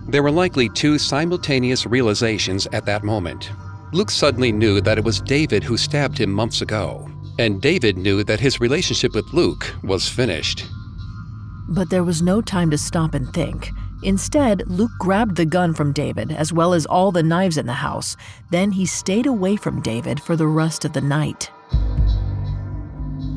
There 0.08 0.24
were 0.24 0.32
likely 0.32 0.70
two 0.70 0.98
simultaneous 0.98 1.86
realizations 1.86 2.68
at 2.68 2.86
that 2.86 3.04
moment. 3.04 3.52
Luke 3.96 4.12
suddenly 4.12 4.52
knew 4.52 4.82
that 4.82 4.98
it 4.98 5.06
was 5.06 5.22
David 5.22 5.64
who 5.64 5.78
stabbed 5.78 6.18
him 6.18 6.30
months 6.30 6.62
ago, 6.62 7.10
and 7.40 7.62
David 7.62 7.98
knew 7.98 8.26
that 8.26 8.42
his 8.42 8.60
relationship 8.60 9.16
with 9.16 9.32
Luke 9.32 9.74
was 9.84 10.10
finished. 10.10 10.66
But 11.70 11.90
there 11.90 12.04
was 12.04 12.22
no 12.22 12.42
time 12.42 12.70
to 12.72 12.78
stop 12.78 13.14
and 13.14 13.34
think. 13.34 13.70
Instead, 14.04 14.64
Luke 14.68 14.92
grabbed 15.00 15.38
the 15.38 15.46
gun 15.46 15.74
from 15.74 15.94
David, 15.94 16.34
as 16.34 16.52
well 16.52 16.74
as 16.74 16.86
all 16.86 17.14
the 17.14 17.24
knives 17.24 17.58
in 17.58 17.68
the 17.68 17.74
house. 17.74 18.18
Then 18.52 18.74
he 18.74 18.86
stayed 18.86 19.28
away 19.28 19.56
from 19.56 19.82
David 19.82 20.22
for 20.22 20.36
the 20.36 20.48
rest 20.48 20.84
of 20.84 20.92
the 20.92 21.00
night. 21.00 21.50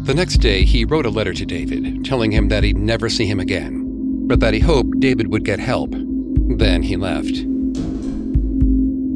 The 0.02 0.14
next 0.14 0.38
day, 0.38 0.64
he 0.64 0.84
wrote 0.84 1.06
a 1.06 1.10
letter 1.10 1.34
to 1.34 1.46
David, 1.46 2.04
telling 2.04 2.32
him 2.32 2.48
that 2.48 2.64
he'd 2.64 2.78
never 2.78 3.08
see 3.08 3.26
him 3.26 3.38
again, 3.38 4.26
but 4.26 4.40
that 4.40 4.54
he 4.54 4.60
hoped 4.60 4.98
David 4.98 5.28
would 5.28 5.44
get 5.44 5.60
help. 5.60 5.90
Then 5.92 6.82
he 6.82 6.96
left. 6.96 7.44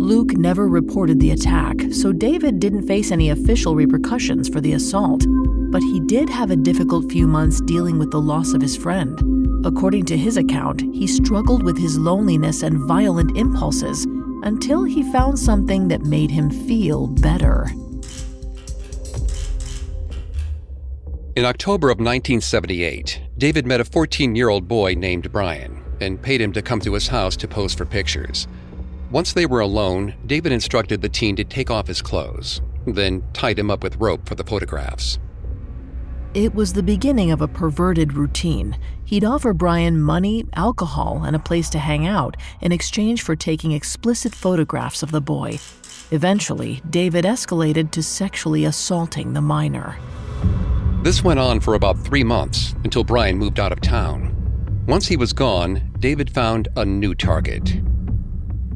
Luke 0.02 0.32
never 0.36 0.66
reported 0.66 1.20
the 1.20 1.30
attack, 1.30 1.76
so 1.92 2.12
David 2.12 2.58
didn't 2.58 2.88
face 2.88 3.12
any 3.12 3.30
official 3.30 3.76
repercussions 3.76 4.48
for 4.48 4.60
the 4.60 4.72
assault. 4.72 5.24
But 5.70 5.80
he 5.80 6.00
did 6.00 6.28
have 6.28 6.50
a 6.50 6.56
difficult 6.56 7.08
few 7.08 7.28
months 7.28 7.60
dealing 7.60 8.00
with 8.00 8.10
the 8.10 8.20
loss 8.20 8.52
of 8.52 8.60
his 8.60 8.76
friend. 8.76 9.16
According 9.64 10.06
to 10.06 10.16
his 10.16 10.38
account, 10.38 10.80
he 10.80 11.06
struggled 11.06 11.62
with 11.62 11.78
his 11.78 12.00
loneliness 12.00 12.64
and 12.64 12.78
violent 12.88 13.38
impulses 13.38 14.04
until 14.42 14.82
he 14.82 15.04
found 15.12 15.38
something 15.38 15.86
that 15.86 16.02
made 16.02 16.32
him 16.32 16.50
feel 16.50 17.06
better. 17.06 17.68
In 21.36 21.44
October 21.44 21.90
of 21.90 21.98
1978, 21.98 23.20
David 23.38 23.66
met 23.66 23.80
a 23.80 23.84
14 23.84 24.34
year 24.34 24.48
old 24.48 24.66
boy 24.66 24.94
named 24.94 25.30
Brian 25.30 25.80
and 26.00 26.20
paid 26.20 26.40
him 26.40 26.52
to 26.54 26.60
come 26.60 26.80
to 26.80 26.94
his 26.94 27.06
house 27.06 27.36
to 27.36 27.46
pose 27.46 27.72
for 27.72 27.84
pictures. 27.84 28.48
Once 29.12 29.34
they 29.34 29.44
were 29.44 29.60
alone, 29.60 30.14
David 30.24 30.52
instructed 30.52 31.02
the 31.02 31.08
teen 31.08 31.36
to 31.36 31.44
take 31.44 31.70
off 31.70 31.86
his 31.86 32.00
clothes, 32.00 32.62
then 32.86 33.22
tied 33.34 33.58
him 33.58 33.70
up 33.70 33.82
with 33.82 33.96
rope 33.96 34.26
for 34.26 34.34
the 34.34 34.42
photographs. 34.42 35.18
It 36.32 36.54
was 36.54 36.72
the 36.72 36.82
beginning 36.82 37.30
of 37.30 37.42
a 37.42 37.46
perverted 37.46 38.14
routine. 38.14 38.78
He'd 39.04 39.22
offer 39.22 39.52
Brian 39.52 40.00
money, 40.00 40.46
alcohol, 40.54 41.24
and 41.24 41.36
a 41.36 41.38
place 41.38 41.68
to 41.70 41.78
hang 41.78 42.06
out 42.06 42.38
in 42.62 42.72
exchange 42.72 43.20
for 43.20 43.36
taking 43.36 43.72
explicit 43.72 44.34
photographs 44.34 45.02
of 45.02 45.10
the 45.10 45.20
boy. 45.20 45.58
Eventually, 46.10 46.80
David 46.88 47.26
escalated 47.26 47.90
to 47.90 48.02
sexually 48.02 48.64
assaulting 48.64 49.34
the 49.34 49.42
minor. 49.42 49.98
This 51.02 51.22
went 51.22 51.38
on 51.38 51.60
for 51.60 51.74
about 51.74 51.98
three 51.98 52.24
months 52.24 52.74
until 52.82 53.04
Brian 53.04 53.36
moved 53.36 53.60
out 53.60 53.72
of 53.72 53.82
town. 53.82 54.34
Once 54.88 55.06
he 55.06 55.18
was 55.18 55.34
gone, 55.34 55.92
David 55.98 56.30
found 56.30 56.68
a 56.76 56.84
new 56.86 57.14
target. 57.14 57.78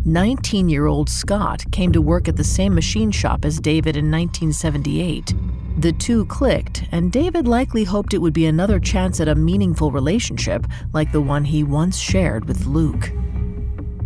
19 0.06 0.68
year 0.68 0.86
old 0.86 1.10
Scott 1.10 1.64
came 1.72 1.90
to 1.90 2.00
work 2.00 2.28
at 2.28 2.36
the 2.36 2.44
same 2.44 2.72
machine 2.72 3.10
shop 3.10 3.44
as 3.44 3.58
David 3.58 3.96
in 3.96 4.04
1978. 4.04 5.34
The 5.78 5.90
two 5.90 6.24
clicked, 6.26 6.84
and 6.92 7.10
David 7.10 7.48
likely 7.48 7.82
hoped 7.82 8.14
it 8.14 8.18
would 8.18 8.32
be 8.32 8.46
another 8.46 8.78
chance 8.78 9.18
at 9.18 9.26
a 9.26 9.34
meaningful 9.34 9.90
relationship 9.90 10.64
like 10.92 11.10
the 11.10 11.20
one 11.20 11.44
he 11.44 11.64
once 11.64 11.98
shared 11.98 12.44
with 12.44 12.66
Luke. 12.66 13.10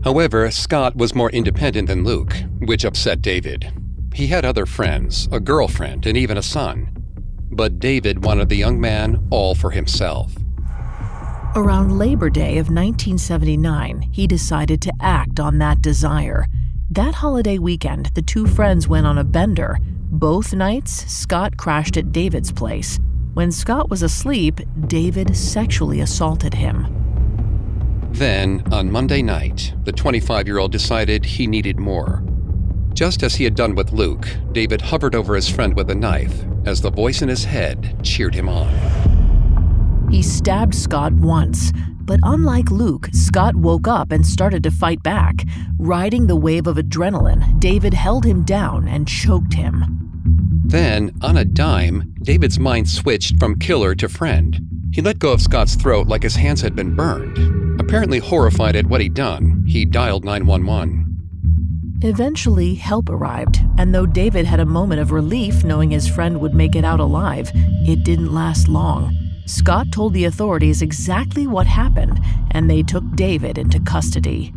However, 0.02 0.50
Scott 0.50 0.96
was 0.96 1.14
more 1.14 1.30
independent 1.32 1.88
than 1.88 2.02
Luke, 2.02 2.34
which 2.60 2.86
upset 2.86 3.20
David. 3.20 3.70
He 4.14 4.28
had 4.28 4.46
other 4.46 4.64
friends, 4.64 5.28
a 5.30 5.38
girlfriend, 5.38 6.06
and 6.06 6.16
even 6.16 6.38
a 6.38 6.42
son. 6.42 6.96
But 7.52 7.78
David 7.78 8.24
wanted 8.24 8.48
the 8.48 8.56
young 8.56 8.80
man 8.80 9.26
all 9.28 9.54
for 9.54 9.70
himself. 9.70 10.34
Around 11.56 11.98
Labor 11.98 12.30
Day 12.30 12.58
of 12.58 12.68
1979, 12.68 14.02
he 14.12 14.28
decided 14.28 14.80
to 14.82 14.92
act 15.00 15.40
on 15.40 15.58
that 15.58 15.82
desire. 15.82 16.46
That 16.90 17.16
holiday 17.16 17.58
weekend, 17.58 18.06
the 18.14 18.22
two 18.22 18.46
friends 18.46 18.86
went 18.86 19.04
on 19.04 19.18
a 19.18 19.24
bender, 19.24 19.78
both 20.12 20.54
nights, 20.54 21.12
Scott 21.12 21.56
crashed 21.56 21.96
at 21.96 22.12
David's 22.12 22.52
place. 22.52 23.00
When 23.34 23.50
Scott 23.50 23.90
was 23.90 24.04
asleep, 24.04 24.60
David 24.86 25.36
sexually 25.36 26.00
assaulted 26.00 26.54
him. 26.54 26.86
Then, 28.12 28.62
on 28.70 28.92
Monday 28.92 29.20
night, 29.20 29.74
the 29.82 29.92
25 29.92 30.46
year 30.46 30.58
old 30.58 30.70
decided 30.70 31.24
he 31.24 31.48
needed 31.48 31.80
more. 31.80 32.22
Just 32.94 33.24
as 33.24 33.34
he 33.34 33.42
had 33.42 33.56
done 33.56 33.74
with 33.74 33.90
Luke, 33.92 34.28
David 34.52 34.80
hovered 34.80 35.16
over 35.16 35.34
his 35.34 35.48
friend 35.48 35.74
with 35.74 35.90
a 35.90 35.96
knife 35.96 36.44
as 36.64 36.80
the 36.80 36.92
voice 36.92 37.22
in 37.22 37.28
his 37.28 37.44
head 37.44 37.98
cheered 38.04 38.36
him 38.36 38.48
on. 38.48 39.19
He 40.10 40.22
stabbed 40.22 40.74
Scott 40.74 41.12
once, 41.12 41.72
but 42.02 42.18
unlike 42.24 42.72
Luke, 42.72 43.08
Scott 43.12 43.54
woke 43.54 43.86
up 43.86 44.10
and 44.10 44.26
started 44.26 44.64
to 44.64 44.70
fight 44.72 45.02
back. 45.04 45.44
Riding 45.78 46.26
the 46.26 46.34
wave 46.34 46.66
of 46.66 46.76
adrenaline, 46.76 47.60
David 47.60 47.94
held 47.94 48.24
him 48.24 48.42
down 48.42 48.88
and 48.88 49.06
choked 49.06 49.54
him. 49.54 50.00
Then, 50.64 51.12
on 51.22 51.36
a 51.36 51.44
dime, 51.44 52.12
David's 52.22 52.58
mind 52.58 52.88
switched 52.88 53.38
from 53.38 53.60
killer 53.60 53.94
to 53.94 54.08
friend. 54.08 54.60
He 54.92 55.00
let 55.00 55.20
go 55.20 55.32
of 55.32 55.40
Scott's 55.40 55.76
throat 55.76 56.08
like 56.08 56.24
his 56.24 56.34
hands 56.34 56.60
had 56.60 56.74
been 56.74 56.96
burned. 56.96 57.80
Apparently 57.80 58.18
horrified 58.18 58.74
at 58.74 58.86
what 58.86 59.00
he'd 59.00 59.14
done, 59.14 59.64
he 59.66 59.84
dialed 59.84 60.24
911. 60.24 61.06
Eventually, 62.02 62.74
help 62.74 63.08
arrived, 63.08 63.60
and 63.78 63.94
though 63.94 64.06
David 64.06 64.46
had 64.46 64.58
a 64.58 64.66
moment 64.66 65.00
of 65.00 65.12
relief 65.12 65.62
knowing 65.62 65.92
his 65.92 66.08
friend 66.08 66.40
would 66.40 66.54
make 66.54 66.74
it 66.74 66.84
out 66.84 66.98
alive, 66.98 67.52
it 67.54 68.02
didn't 68.02 68.34
last 68.34 68.66
long. 68.66 69.16
Scott 69.50 69.90
told 69.90 70.14
the 70.14 70.26
authorities 70.26 70.80
exactly 70.80 71.48
what 71.48 71.66
happened, 71.66 72.20
and 72.52 72.70
they 72.70 72.84
took 72.84 73.04
David 73.16 73.58
into 73.58 73.80
custody. 73.80 74.54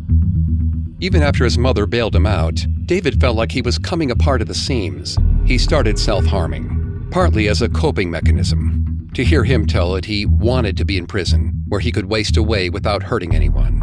Even 1.00 1.24
after 1.24 1.44
his 1.44 1.58
mother 1.58 1.88
bailed 1.88 2.16
him 2.16 2.28
out, 2.28 2.64
David 2.86 3.20
felt 3.20 3.36
like 3.36 3.52
he 3.52 3.64
was 3.64 3.80
coming 3.80 4.12
apart 4.12 4.42
at 4.42 4.48
the 4.48 4.54
seams. 4.54 5.18
He 5.46 5.58
started 5.58 5.98
self 5.98 6.26
harming, 6.26 7.08
partly 7.10 7.48
as 7.48 7.64
a 7.64 7.70
coping 7.70 8.12
mechanism. 8.12 9.10
To 9.16 9.26
hear 9.26 9.44
him 9.44 9.66
tell 9.66 9.96
it, 9.96 10.06
he 10.06 10.28
wanted 10.28 10.78
to 10.78 10.86
be 10.86 11.00
in 11.00 11.08
prison, 11.08 11.64
where 11.70 11.80
he 11.80 11.92
could 11.92 12.06
waste 12.06 12.38
away 12.38 12.70
without 12.70 13.02
hurting 13.02 13.34
anyone. 13.34 13.82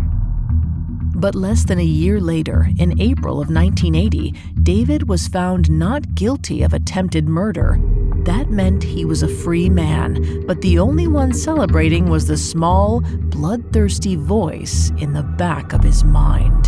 But 1.16 1.34
less 1.34 1.64
than 1.64 1.80
a 1.80 1.84
year 1.84 2.20
later, 2.20 2.68
in 2.78 3.00
April 3.00 3.40
of 3.40 3.50
1980, 3.50 4.32
David 4.62 5.08
was 5.08 5.26
found 5.26 5.70
not 5.70 6.14
guilty 6.14 6.62
of 6.62 6.72
attempted 6.72 7.28
murder, 7.28 7.80
that 8.24 8.50
meant 8.50 8.82
he 8.82 9.04
was 9.04 9.22
a 9.22 9.28
free 9.28 9.68
man, 9.68 10.44
but 10.46 10.60
the 10.62 10.78
only 10.78 11.06
one 11.06 11.32
celebrating 11.32 12.08
was 12.08 12.26
the 12.26 12.36
small, 12.36 13.00
bloodthirsty 13.00 14.16
voice 14.16 14.90
in 14.98 15.12
the 15.12 15.22
back 15.22 15.72
of 15.72 15.82
his 15.82 16.04
mind. 16.04 16.66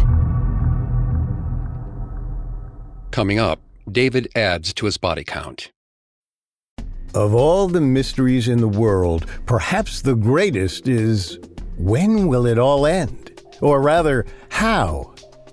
Coming 3.11 3.39
up, 3.39 3.61
David 3.91 4.29
adds 4.35 4.73
to 4.75 4.87
his 4.87 4.97
body 4.97 5.25
count. 5.25 5.71
Of 7.15 7.35
all 7.35 7.69
the 7.69 7.81
mysteries 7.81 8.49
in 8.49 8.59
the 8.59 8.69
world, 8.69 9.27
perhaps 9.45 10.01
the 10.01 10.15
greatest 10.15 10.89
is 10.89 11.39
when 11.77 12.27
will 12.27 12.47
it 12.47 12.59
all 12.59 12.87
end? 12.87 13.43
Or 13.61 13.83
rather, 13.83 14.25
how? 14.49 15.12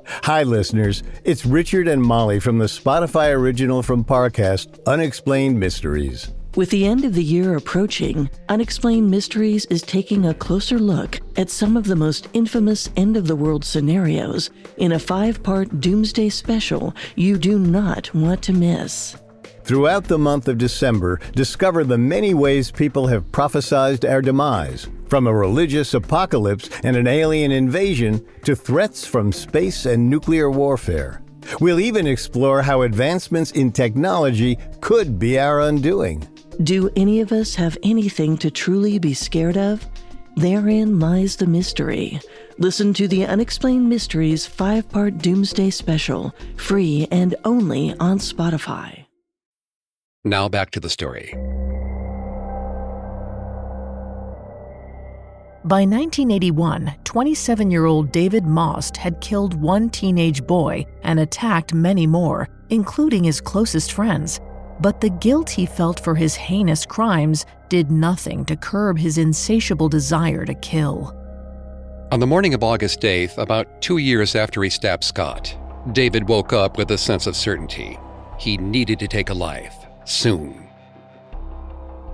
Hi, 0.10 0.42
listeners. 0.42 1.04
It's 1.24 1.46
Richard 1.46 1.88
and 1.88 2.01
Molly 2.01 2.39
from 2.39 2.58
the 2.58 2.66
Spotify 2.66 3.32
original 3.32 3.84
from 3.84 4.04
Parcast, 4.04 4.80
Unexplained 4.88 5.60
Mysteries. 5.60 6.34
With 6.56 6.72
the 6.72 6.88
end 6.88 7.06
of 7.06 7.13
the 7.13 7.24
year 7.24 7.56
approaching, 7.56 8.28
Unexplained 8.50 9.12
Mysteries 9.12 9.66
is 9.66 9.84
taking 9.84 10.25
a 10.25 10.34
closer 10.34 10.80
look 10.80 11.20
at 11.38 11.51
some 11.51 11.78
of 11.78 11.86
the 11.86 11.96
most 11.96 12.28
infamous 12.34 12.89
end 12.98 13.18
of 13.18 13.28
the 13.28 13.36
world 13.36 13.63
scenarios 13.63 14.50
in 14.78 14.94
a 14.94 15.00
five 15.00 15.44
part 15.44 15.80
doomsday 15.80 16.30
special 16.30 16.96
you 17.16 17.38
do 17.38 17.60
not 17.60 18.12
want 18.16 18.42
to 18.44 18.54
miss. 18.54 19.16
Throughout 19.63 20.06
the 20.06 20.18
month 20.18 20.48
of 20.48 20.58
December, 20.58 21.20
discover 21.36 21.84
the 21.84 22.00
many 22.00 22.34
ways 22.34 22.72
people 22.72 23.06
have 23.06 23.32
prophesied 23.32 24.04
our 24.06 24.24
demise, 24.24 24.88
from 25.10 25.28
a 25.28 25.34
religious 25.34 25.94
apocalypse 25.94 26.70
and 26.84 26.96
an 26.96 27.08
alien 27.08 27.51
invasion 27.51 28.25
to 28.44 28.56
threats 28.56 29.06
from 29.06 29.32
space 29.32 29.86
and 29.86 30.10
nuclear 30.10 30.51
warfare. 30.51 31.22
We'll 31.60 31.80
even 31.80 32.06
explore 32.06 32.62
how 32.62 32.84
advancements 32.84 33.51
in 33.51 33.72
technology 33.72 34.58
could 34.82 35.18
be 35.18 35.39
our 35.39 35.62
undoing. 35.62 36.28
Do 36.63 36.89
any 36.96 37.22
of 37.22 37.32
us 37.32 37.56
have 37.56 37.78
anything 37.84 38.38
to 38.38 38.51
truly 38.51 39.00
be 39.00 39.13
scared 39.13 39.58
of? 39.58 39.86
Therein 40.36 41.00
lies 41.00 41.36
the 41.36 41.48
mystery. 41.48 42.20
Listen 42.60 42.94
to 42.94 43.08
the 43.08 43.25
Unexplained 43.25 43.89
Mysteries 43.89 44.46
five 44.46 44.88
part 44.89 45.18
Doomsday 45.18 45.70
Special, 45.70 46.36
free 46.58 47.08
and 47.12 47.36
only 47.46 47.94
on 48.00 48.20
Spotify. 48.20 49.06
Now 50.24 50.50
back 50.50 50.72
to 50.72 50.80
the 50.80 50.89
story. 50.89 51.34
By 55.66 55.82
1981, 55.82 56.96
27 57.04 57.70
year 57.70 57.86
old 57.86 58.13
David 58.13 58.46
Maust 58.46 58.96
had 58.96 59.20
killed 59.20 59.54
one 59.56 59.89
teenage 59.89 60.48
boy 60.48 60.86
and 61.04 61.20
attacked 61.20 61.74
many 61.74 62.08
more, 62.08 62.48
including 62.70 63.25
his 63.25 63.42
closest 63.42 63.92
friends. 63.92 64.39
But 64.80 65.01
the 65.01 65.10
guilt 65.10 65.50
he 65.50 65.66
felt 65.66 66.00
for 66.00 66.16
his 66.16 66.34
heinous 66.34 66.86
crimes 66.86 67.46
did 67.68 67.92
nothing 67.92 68.46
to 68.46 68.56
curb 68.56 68.98
his 68.98 69.18
insatiable 69.18 69.89
desire 69.89 70.46
to 70.46 70.54
kill. 70.54 71.13
On 72.13 72.22
the 72.22 72.28
morning 72.28 72.54
of 72.54 72.63
August 72.63 73.01
8th, 73.01 73.38
about 73.38 73.82
two 73.82 73.98
years 73.98 74.36
after 74.36 74.63
he 74.63 74.70
stabbed 74.70 75.04
Scott, 75.04 75.58
David 75.92 76.25
woke 76.25 76.54
up 76.54 76.78
with 76.78 76.92
a 76.92 76.98
sense 76.98 77.28
of 77.28 77.36
certainty. 77.36 78.00
He 78.39 78.56
needed 78.56 78.98
to 79.00 79.10
take 79.10 79.30
a 79.30 79.34
life 79.34 79.75
soon. 80.06 80.70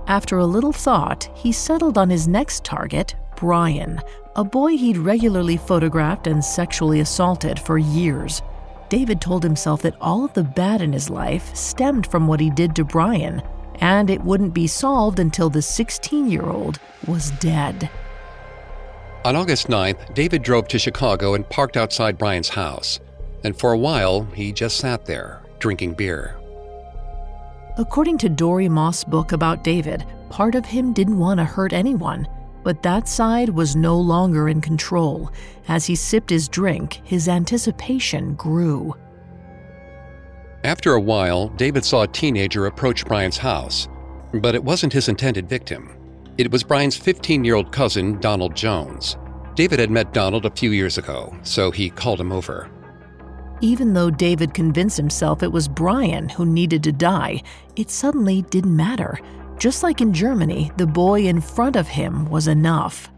After 0.08 0.38
a 0.38 0.46
little 0.46 0.72
thought, 0.72 1.28
he 1.34 1.52
settled 1.52 1.96
on 1.96 2.10
his 2.10 2.26
next 2.26 2.64
target, 2.64 3.14
Brian, 3.36 4.00
a 4.34 4.44
boy 4.44 4.76
he'd 4.76 4.98
regularly 4.98 5.56
photographed 5.56 6.26
and 6.26 6.44
sexually 6.44 7.00
assaulted 7.00 7.58
for 7.58 7.78
years. 7.78 8.42
David 8.88 9.20
told 9.20 9.42
himself 9.42 9.82
that 9.82 9.96
all 10.00 10.24
of 10.24 10.32
the 10.34 10.44
bad 10.44 10.80
in 10.80 10.92
his 10.92 11.10
life 11.10 11.54
stemmed 11.54 12.06
from 12.06 12.26
what 12.26 12.40
he 12.40 12.50
did 12.50 12.74
to 12.76 12.84
Brian, 12.84 13.42
and 13.80 14.10
it 14.10 14.22
wouldn't 14.22 14.54
be 14.54 14.66
solved 14.66 15.18
until 15.18 15.50
the 15.50 15.62
16 15.62 16.30
year 16.30 16.44
old 16.44 16.78
was 17.06 17.30
dead. 17.32 17.90
On 19.24 19.34
August 19.34 19.66
9th, 19.66 20.14
David 20.14 20.42
drove 20.42 20.68
to 20.68 20.78
Chicago 20.78 21.34
and 21.34 21.48
parked 21.48 21.76
outside 21.76 22.16
Brian's 22.16 22.50
house. 22.50 23.00
And 23.42 23.58
for 23.58 23.72
a 23.72 23.78
while, 23.78 24.22
he 24.34 24.52
just 24.52 24.76
sat 24.76 25.04
there, 25.04 25.42
drinking 25.58 25.94
beer. 25.94 26.36
According 27.78 28.18
to 28.18 28.28
Dory 28.28 28.68
Moss' 28.68 29.04
book 29.04 29.32
about 29.32 29.64
David, 29.64 30.04
part 30.30 30.54
of 30.54 30.64
him 30.64 30.92
didn't 30.92 31.18
want 31.18 31.38
to 31.38 31.44
hurt 31.44 31.72
anyone, 31.72 32.26
but 32.66 32.82
that 32.82 33.06
side 33.06 33.48
was 33.50 33.76
no 33.76 33.96
longer 33.96 34.48
in 34.48 34.60
control. 34.60 35.30
As 35.68 35.86
he 35.86 35.94
sipped 35.94 36.30
his 36.30 36.48
drink, 36.48 37.00
his 37.04 37.28
anticipation 37.28 38.34
grew. 38.34 38.92
After 40.64 40.94
a 40.94 41.00
while, 41.00 41.46
David 41.50 41.84
saw 41.84 42.02
a 42.02 42.08
teenager 42.08 42.66
approach 42.66 43.06
Brian's 43.06 43.38
house, 43.38 43.86
but 44.34 44.56
it 44.56 44.64
wasn't 44.64 44.92
his 44.92 45.08
intended 45.08 45.48
victim. 45.48 45.96
It 46.38 46.50
was 46.50 46.64
Brian's 46.64 46.96
15 46.96 47.44
year 47.44 47.54
old 47.54 47.70
cousin, 47.70 48.18
Donald 48.18 48.56
Jones. 48.56 49.16
David 49.54 49.78
had 49.78 49.92
met 49.92 50.12
Donald 50.12 50.44
a 50.44 50.50
few 50.50 50.72
years 50.72 50.98
ago, 50.98 51.32
so 51.44 51.70
he 51.70 51.88
called 51.88 52.20
him 52.20 52.32
over. 52.32 52.68
Even 53.60 53.92
though 53.92 54.10
David 54.10 54.54
convinced 54.54 54.96
himself 54.96 55.44
it 55.44 55.52
was 55.52 55.68
Brian 55.68 56.30
who 56.30 56.44
needed 56.44 56.82
to 56.82 56.90
die, 56.90 57.44
it 57.76 57.90
suddenly 57.92 58.42
didn't 58.42 58.74
matter. 58.74 59.20
Just 59.58 59.82
like 59.82 60.00
in 60.00 60.12
Germany, 60.12 60.70
the 60.76 60.86
boy 60.86 61.22
in 61.22 61.40
front 61.40 61.76
of 61.76 61.88
him 61.88 62.28
was 62.28 62.46
enough. 62.46 63.10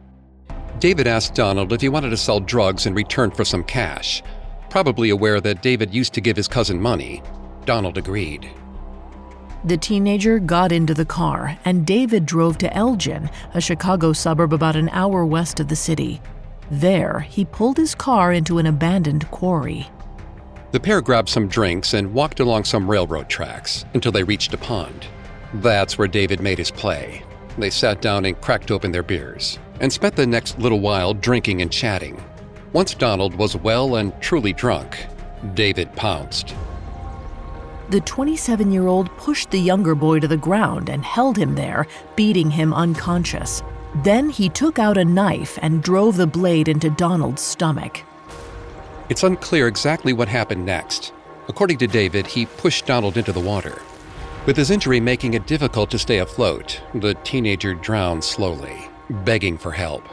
David 0.78 1.08
asked 1.08 1.34
Donald 1.34 1.72
if 1.72 1.80
he 1.80 1.88
wanted 1.88 2.10
to 2.10 2.16
sell 2.16 2.38
drugs 2.38 2.86
in 2.86 2.94
return 2.94 3.32
for 3.32 3.44
some 3.44 3.64
cash. 3.64 4.22
Probably 4.70 5.10
aware 5.10 5.40
that 5.40 5.62
David 5.62 5.92
used 5.92 6.14
to 6.14 6.20
give 6.20 6.36
his 6.36 6.46
cousin 6.46 6.80
money, 6.80 7.22
Donald 7.64 7.98
agreed. 7.98 8.48
The 9.64 9.76
teenager 9.76 10.38
got 10.38 10.70
into 10.70 10.94
the 10.94 11.04
car, 11.04 11.58
and 11.64 11.84
David 11.84 12.24
drove 12.24 12.58
to 12.58 12.72
Elgin, 12.72 13.28
a 13.54 13.60
Chicago 13.60 14.12
suburb 14.12 14.52
about 14.52 14.76
an 14.76 14.88
hour 14.90 15.26
west 15.26 15.58
of 15.58 15.66
the 15.66 15.74
city. 15.74 16.20
There, 16.70 17.20
he 17.20 17.44
pulled 17.44 17.76
his 17.76 17.96
car 17.96 18.32
into 18.32 18.58
an 18.58 18.66
abandoned 18.66 19.28
quarry. 19.32 19.88
The 20.70 20.78
pair 20.78 21.00
grabbed 21.00 21.28
some 21.28 21.48
drinks 21.48 21.94
and 21.94 22.14
walked 22.14 22.38
along 22.38 22.64
some 22.64 22.88
railroad 22.88 23.28
tracks 23.28 23.84
until 23.94 24.12
they 24.12 24.22
reached 24.22 24.54
a 24.54 24.58
pond. 24.58 25.08
That's 25.54 25.96
where 25.96 26.08
David 26.08 26.40
made 26.40 26.58
his 26.58 26.70
play. 26.70 27.22
They 27.56 27.70
sat 27.70 28.02
down 28.02 28.24
and 28.24 28.40
cracked 28.40 28.70
open 28.70 28.92
their 28.92 29.02
beers 29.02 29.58
and 29.80 29.92
spent 29.92 30.16
the 30.16 30.26
next 30.26 30.58
little 30.58 30.80
while 30.80 31.14
drinking 31.14 31.62
and 31.62 31.72
chatting. 31.72 32.22
Once 32.72 32.94
Donald 32.94 33.34
was 33.34 33.56
well 33.56 33.96
and 33.96 34.12
truly 34.20 34.52
drunk, 34.52 35.06
David 35.54 35.94
pounced. 35.96 36.54
The 37.90 38.00
27 38.00 38.70
year 38.70 38.86
old 38.86 39.08
pushed 39.16 39.50
the 39.50 39.58
younger 39.58 39.94
boy 39.94 40.20
to 40.20 40.28
the 40.28 40.36
ground 40.36 40.90
and 40.90 41.02
held 41.02 41.38
him 41.38 41.54
there, 41.54 41.86
beating 42.16 42.50
him 42.50 42.74
unconscious. 42.74 43.62
Then 44.04 44.28
he 44.28 44.50
took 44.50 44.78
out 44.78 44.98
a 44.98 45.04
knife 45.04 45.58
and 45.62 45.82
drove 45.82 46.18
the 46.18 46.26
blade 46.26 46.68
into 46.68 46.90
Donald's 46.90 47.40
stomach. 47.40 48.02
It's 49.08 49.22
unclear 49.22 49.66
exactly 49.66 50.12
what 50.12 50.28
happened 50.28 50.66
next. 50.66 51.14
According 51.48 51.78
to 51.78 51.86
David, 51.86 52.26
he 52.26 52.44
pushed 52.44 52.84
Donald 52.84 53.16
into 53.16 53.32
the 53.32 53.40
water. 53.40 53.80
With 54.48 54.56
his 54.56 54.70
injury 54.70 54.98
making 54.98 55.34
it 55.34 55.46
difficult 55.46 55.90
to 55.90 55.98
stay 55.98 56.20
afloat, 56.20 56.80
the 56.94 57.12
teenager 57.16 57.74
drowned 57.74 58.24
slowly, 58.24 58.88
begging 59.10 59.58
for 59.58 59.72
help. 59.72 60.08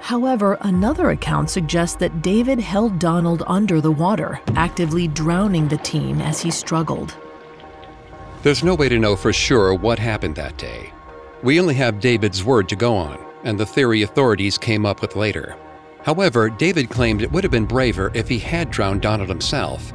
However, 0.00 0.58
another 0.60 1.12
account 1.12 1.48
suggests 1.48 1.96
that 1.96 2.20
David 2.20 2.60
held 2.60 2.98
Donald 2.98 3.42
under 3.46 3.80
the 3.80 3.90
water, 3.90 4.38
actively 4.54 5.08
drowning 5.08 5.66
the 5.66 5.78
teen 5.78 6.20
as 6.20 6.42
he 6.42 6.50
struggled. 6.50 7.16
There's 8.42 8.62
no 8.62 8.74
way 8.74 8.90
to 8.90 8.98
know 8.98 9.16
for 9.16 9.32
sure 9.32 9.72
what 9.72 9.98
happened 9.98 10.36
that 10.36 10.58
day. 10.58 10.92
We 11.42 11.58
only 11.58 11.74
have 11.76 12.00
David's 12.00 12.44
word 12.44 12.68
to 12.68 12.76
go 12.76 12.94
on, 12.94 13.18
and 13.44 13.58
the 13.58 13.64
theory 13.64 14.02
authorities 14.02 14.58
came 14.58 14.84
up 14.84 15.00
with 15.00 15.16
later. 15.16 15.56
However, 16.02 16.50
David 16.50 16.90
claimed 16.90 17.22
it 17.22 17.32
would 17.32 17.44
have 17.44 17.50
been 17.50 17.64
braver 17.64 18.10
if 18.12 18.28
he 18.28 18.40
had 18.40 18.70
drowned 18.70 19.00
Donald 19.00 19.30
himself. 19.30 19.90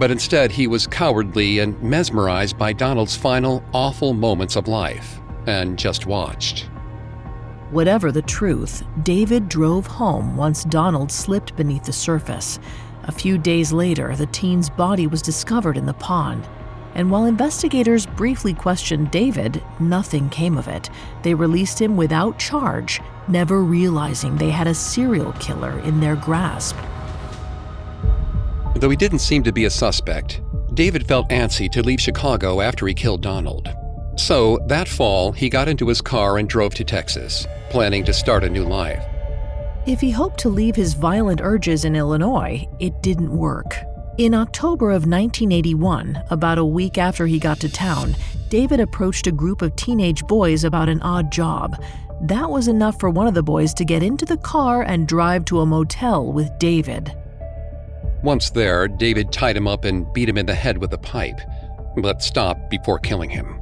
But 0.00 0.10
instead, 0.10 0.50
he 0.50 0.66
was 0.66 0.86
cowardly 0.86 1.58
and 1.58 1.80
mesmerized 1.82 2.56
by 2.56 2.72
Donald's 2.72 3.14
final, 3.14 3.62
awful 3.74 4.14
moments 4.14 4.56
of 4.56 4.66
life, 4.66 5.20
and 5.46 5.78
just 5.78 6.06
watched. 6.06 6.70
Whatever 7.70 8.10
the 8.10 8.22
truth, 8.22 8.82
David 9.02 9.46
drove 9.50 9.86
home 9.86 10.38
once 10.38 10.64
Donald 10.64 11.12
slipped 11.12 11.54
beneath 11.54 11.84
the 11.84 11.92
surface. 11.92 12.58
A 13.04 13.12
few 13.12 13.36
days 13.36 13.72
later, 13.74 14.16
the 14.16 14.24
teen's 14.24 14.70
body 14.70 15.06
was 15.06 15.20
discovered 15.20 15.76
in 15.76 15.84
the 15.84 15.92
pond. 15.92 16.48
And 16.94 17.10
while 17.10 17.26
investigators 17.26 18.06
briefly 18.06 18.54
questioned 18.54 19.10
David, 19.10 19.62
nothing 19.80 20.30
came 20.30 20.56
of 20.56 20.66
it. 20.66 20.88
They 21.22 21.34
released 21.34 21.78
him 21.78 21.98
without 21.98 22.38
charge, 22.38 23.02
never 23.28 23.62
realizing 23.62 24.36
they 24.36 24.50
had 24.50 24.66
a 24.66 24.74
serial 24.74 25.32
killer 25.34 25.78
in 25.80 26.00
their 26.00 26.16
grasp. 26.16 26.76
Though 28.76 28.90
he 28.90 28.96
didn't 28.96 29.18
seem 29.18 29.42
to 29.42 29.52
be 29.52 29.64
a 29.64 29.70
suspect, 29.70 30.40
David 30.74 31.06
felt 31.06 31.28
antsy 31.28 31.70
to 31.72 31.82
leave 31.82 32.00
Chicago 32.00 32.60
after 32.60 32.86
he 32.86 32.94
killed 32.94 33.22
Donald. 33.22 33.68
So, 34.16 34.58
that 34.66 34.88
fall, 34.88 35.32
he 35.32 35.48
got 35.48 35.68
into 35.68 35.88
his 35.88 36.00
car 36.00 36.38
and 36.38 36.48
drove 36.48 36.74
to 36.74 36.84
Texas, 36.84 37.46
planning 37.70 38.04
to 38.04 38.12
start 38.12 38.44
a 38.44 38.50
new 38.50 38.64
life. 38.64 39.04
If 39.86 40.00
he 40.00 40.10
hoped 40.10 40.38
to 40.40 40.48
leave 40.48 40.76
his 40.76 40.94
violent 40.94 41.40
urges 41.42 41.84
in 41.84 41.96
Illinois, 41.96 42.68
it 42.78 43.02
didn't 43.02 43.36
work. 43.36 43.74
In 44.18 44.34
October 44.34 44.90
of 44.90 45.06
1981, 45.06 46.22
about 46.30 46.58
a 46.58 46.64
week 46.64 46.98
after 46.98 47.26
he 47.26 47.38
got 47.38 47.58
to 47.60 47.68
town, 47.72 48.14
David 48.50 48.80
approached 48.80 49.26
a 49.26 49.32
group 49.32 49.62
of 49.62 49.74
teenage 49.76 50.22
boys 50.26 50.64
about 50.64 50.88
an 50.88 51.00
odd 51.00 51.32
job. 51.32 51.82
That 52.20 52.50
was 52.50 52.68
enough 52.68 53.00
for 53.00 53.08
one 53.08 53.26
of 53.26 53.34
the 53.34 53.42
boys 53.42 53.72
to 53.74 53.84
get 53.84 54.02
into 54.02 54.26
the 54.26 54.36
car 54.36 54.82
and 54.82 55.08
drive 55.08 55.46
to 55.46 55.60
a 55.60 55.66
motel 55.66 56.30
with 56.30 56.50
David. 56.58 57.16
Once 58.22 58.50
there, 58.50 58.86
David 58.86 59.32
tied 59.32 59.56
him 59.56 59.66
up 59.66 59.84
and 59.84 60.10
beat 60.12 60.28
him 60.28 60.36
in 60.36 60.46
the 60.46 60.54
head 60.54 60.78
with 60.78 60.92
a 60.92 60.98
pipe, 60.98 61.40
but 61.96 62.22
stopped 62.22 62.68
before 62.68 62.98
killing 62.98 63.30
him. 63.30 63.60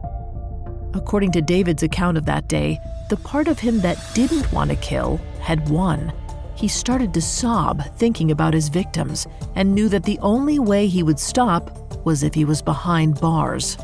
According 0.95 1.33
to 1.33 1.43
David's 1.43 1.83
account 1.83 2.17
of 2.17 2.25
that 2.25 2.49
day, 2.49 2.81
the 3.09 3.17
part 3.17 3.47
of 3.47 3.59
him 3.59 3.81
that 3.81 4.03
didn't 4.15 4.51
want 4.53 4.71
to 4.71 4.77
kill 4.77 5.21
had 5.41 5.69
won. 5.69 6.13
He 6.57 6.67
started 6.67 7.15
to 7.15 7.23
sob 7.23 7.83
thinking 7.97 8.33
about 8.33 8.53
his 8.53 8.69
victims 8.69 9.27
and 9.55 9.75
knew 9.75 9.89
that 9.91 10.03
the 10.03 10.19
only 10.19 10.59
way 10.59 10.89
he 10.89 11.05
would 11.05 11.21
stop 11.21 12.05
was 12.05 12.23
if 12.25 12.35
he 12.35 12.45
was 12.45 12.61
behind 12.61 13.21
bars. 13.21 13.77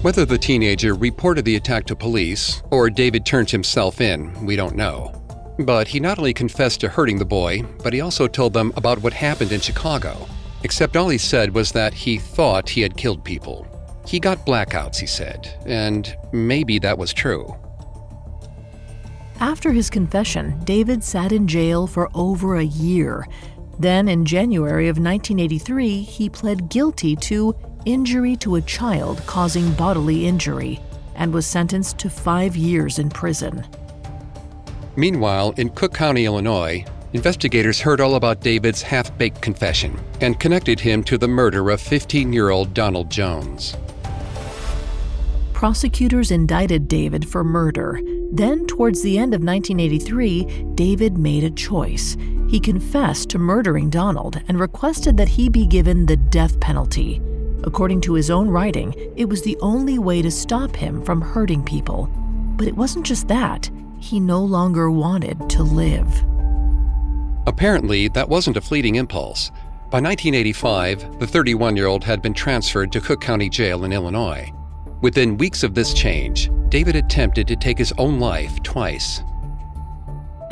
Whether 0.00 0.24
the 0.24 0.38
teenager 0.38 0.94
reported 0.94 1.44
the 1.44 1.56
attack 1.56 1.84
to 1.86 1.96
police 1.96 2.62
or 2.70 2.88
David 2.88 3.26
turned 3.26 3.50
himself 3.50 4.00
in, 4.00 4.46
we 4.46 4.56
don't 4.56 4.76
know. 4.76 5.23
But 5.58 5.88
he 5.88 6.00
not 6.00 6.18
only 6.18 6.34
confessed 6.34 6.80
to 6.80 6.88
hurting 6.88 7.18
the 7.18 7.24
boy, 7.24 7.62
but 7.82 7.92
he 7.92 8.00
also 8.00 8.26
told 8.26 8.52
them 8.52 8.72
about 8.76 9.02
what 9.02 9.12
happened 9.12 9.52
in 9.52 9.60
Chicago. 9.60 10.26
Except 10.64 10.96
all 10.96 11.08
he 11.08 11.18
said 11.18 11.54
was 11.54 11.72
that 11.72 11.94
he 11.94 12.18
thought 12.18 12.68
he 12.68 12.80
had 12.80 12.96
killed 12.96 13.24
people. 13.24 13.66
He 14.06 14.18
got 14.18 14.46
blackouts, 14.46 14.98
he 14.98 15.06
said, 15.06 15.48
and 15.66 16.16
maybe 16.32 16.78
that 16.80 16.98
was 16.98 17.12
true. 17.12 17.54
After 19.40 19.72
his 19.72 19.90
confession, 19.90 20.58
David 20.64 21.02
sat 21.02 21.32
in 21.32 21.46
jail 21.46 21.86
for 21.86 22.10
over 22.14 22.56
a 22.56 22.64
year. 22.64 23.26
Then, 23.78 24.08
in 24.08 24.24
January 24.24 24.88
of 24.88 24.98
1983, 24.98 26.02
he 26.02 26.28
pled 26.28 26.68
guilty 26.68 27.16
to 27.16 27.54
injury 27.84 28.36
to 28.36 28.56
a 28.56 28.62
child 28.62 29.22
causing 29.26 29.72
bodily 29.72 30.26
injury 30.26 30.80
and 31.16 31.32
was 31.32 31.46
sentenced 31.46 31.98
to 31.98 32.10
five 32.10 32.56
years 32.56 32.98
in 32.98 33.10
prison. 33.10 33.64
Meanwhile, 34.96 35.54
in 35.56 35.70
Cook 35.70 35.94
County, 35.94 36.24
Illinois, 36.24 36.84
investigators 37.12 37.80
heard 37.80 38.00
all 38.00 38.14
about 38.14 38.40
David's 38.40 38.82
half 38.82 39.16
baked 39.18 39.40
confession 39.40 39.98
and 40.20 40.38
connected 40.38 40.80
him 40.80 41.02
to 41.04 41.18
the 41.18 41.28
murder 41.28 41.70
of 41.70 41.80
15 41.80 42.32
year 42.32 42.50
old 42.50 42.74
Donald 42.74 43.10
Jones. 43.10 43.76
Prosecutors 45.52 46.30
indicted 46.30 46.88
David 46.88 47.28
for 47.28 47.42
murder. 47.42 48.00
Then, 48.32 48.66
towards 48.66 49.02
the 49.02 49.16
end 49.16 49.34
of 49.34 49.42
1983, 49.42 50.74
David 50.74 51.16
made 51.16 51.44
a 51.44 51.50
choice. 51.50 52.16
He 52.48 52.60
confessed 52.60 53.30
to 53.30 53.38
murdering 53.38 53.88
Donald 53.90 54.40
and 54.48 54.60
requested 54.60 55.16
that 55.16 55.28
he 55.28 55.48
be 55.48 55.66
given 55.66 56.06
the 56.06 56.16
death 56.16 56.60
penalty. 56.60 57.22
According 57.62 58.02
to 58.02 58.14
his 58.14 58.30
own 58.30 58.48
writing, 58.48 58.94
it 59.16 59.24
was 59.24 59.42
the 59.42 59.56
only 59.60 59.98
way 59.98 60.20
to 60.20 60.30
stop 60.30 60.76
him 60.76 61.02
from 61.02 61.20
hurting 61.20 61.64
people. 61.64 62.10
But 62.56 62.66
it 62.66 62.76
wasn't 62.76 63.06
just 63.06 63.26
that, 63.28 63.70
he 64.04 64.20
no 64.20 64.44
longer 64.44 64.90
wanted 64.90 65.48
to 65.48 65.62
live. 65.62 66.24
Apparently, 67.46 68.08
that 68.08 68.28
wasn't 68.28 68.58
a 68.58 68.60
fleeting 68.60 68.96
impulse. 68.96 69.50
By 69.90 70.00
1985, 70.00 71.18
the 71.18 71.26
31 71.26 71.76
year 71.76 71.86
old 71.86 72.04
had 72.04 72.20
been 72.20 72.34
transferred 72.34 72.92
to 72.92 73.00
Cook 73.00 73.22
County 73.22 73.48
Jail 73.48 73.84
in 73.84 73.92
Illinois. 73.92 74.52
Within 75.00 75.38
weeks 75.38 75.62
of 75.62 75.74
this 75.74 75.94
change, 75.94 76.50
David 76.68 76.96
attempted 76.96 77.48
to 77.48 77.56
take 77.56 77.78
his 77.78 77.94
own 77.96 78.20
life 78.20 78.62
twice. 78.62 79.22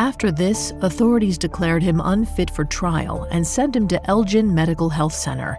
After 0.03 0.33
this, 0.33 0.73
authorities 0.81 1.39
declared 1.39 1.81
him 1.81 2.03
unfit 2.05 2.51
for 2.51 2.65
trial 2.65 3.29
and 3.31 3.47
sent 3.47 3.77
him 3.77 3.87
to 3.87 4.05
Elgin 4.11 4.53
Medical 4.53 4.91
Health 4.91 5.13
Center. 5.13 5.57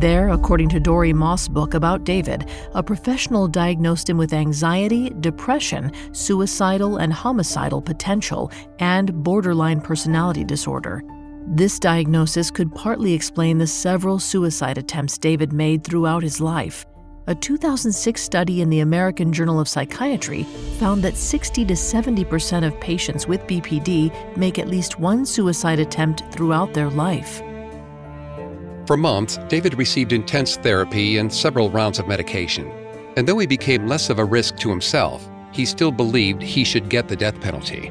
There, 0.00 0.30
according 0.30 0.70
to 0.70 0.80
Dorie 0.80 1.12
Moss' 1.12 1.46
book 1.46 1.74
about 1.74 2.02
David, 2.02 2.50
a 2.74 2.82
professional 2.82 3.46
diagnosed 3.46 4.10
him 4.10 4.18
with 4.18 4.32
anxiety, 4.32 5.10
depression, 5.20 5.92
suicidal 6.10 6.96
and 6.96 7.12
homicidal 7.12 7.80
potential, 7.80 8.50
and 8.80 9.22
borderline 9.22 9.80
personality 9.80 10.42
disorder. 10.42 11.04
This 11.46 11.78
diagnosis 11.78 12.50
could 12.50 12.74
partly 12.74 13.12
explain 13.12 13.58
the 13.58 13.66
several 13.68 14.18
suicide 14.18 14.76
attempts 14.76 15.18
David 15.18 15.52
made 15.52 15.84
throughout 15.84 16.24
his 16.24 16.40
life. 16.40 16.84
A 17.26 17.34
2006 17.34 18.20
study 18.20 18.60
in 18.60 18.68
the 18.68 18.80
American 18.80 19.32
Journal 19.32 19.58
of 19.58 19.66
Psychiatry 19.66 20.42
found 20.78 21.02
that 21.02 21.16
60 21.16 21.64
to 21.64 21.72
70% 21.72 22.66
of 22.66 22.78
patients 22.80 23.26
with 23.26 23.40
BPD 23.46 24.36
make 24.36 24.58
at 24.58 24.68
least 24.68 25.00
one 25.00 25.24
suicide 25.24 25.78
attempt 25.78 26.22
throughout 26.30 26.74
their 26.74 26.90
life. 26.90 27.40
For 28.86 28.98
months, 28.98 29.38
David 29.48 29.78
received 29.78 30.12
intense 30.12 30.58
therapy 30.58 31.16
and 31.16 31.32
several 31.32 31.70
rounds 31.70 31.98
of 31.98 32.06
medication. 32.06 32.70
And 33.16 33.26
though 33.26 33.38
he 33.38 33.46
became 33.46 33.86
less 33.86 34.10
of 34.10 34.18
a 34.18 34.24
risk 34.24 34.58
to 34.58 34.68
himself, 34.68 35.26
he 35.50 35.64
still 35.64 35.92
believed 35.92 36.42
he 36.42 36.62
should 36.62 36.90
get 36.90 37.08
the 37.08 37.16
death 37.16 37.40
penalty. 37.40 37.90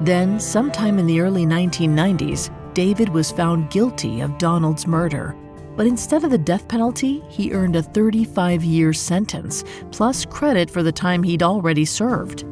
Then, 0.00 0.38
sometime 0.38 1.00
in 1.00 1.06
the 1.06 1.20
early 1.20 1.46
1990s, 1.46 2.48
David 2.74 3.08
was 3.08 3.32
found 3.32 3.70
guilty 3.70 4.20
of 4.20 4.38
Donald's 4.38 4.86
murder. 4.86 5.34
But 5.76 5.86
instead 5.86 6.24
of 6.24 6.30
the 6.30 6.38
death 6.38 6.68
penalty, 6.68 7.22
he 7.28 7.52
earned 7.52 7.76
a 7.76 7.82
35 7.82 8.62
year 8.62 8.92
sentence, 8.92 9.64
plus 9.90 10.24
credit 10.24 10.70
for 10.70 10.82
the 10.82 10.92
time 10.92 11.22
he'd 11.22 11.42
already 11.42 11.84
served. 11.84 12.44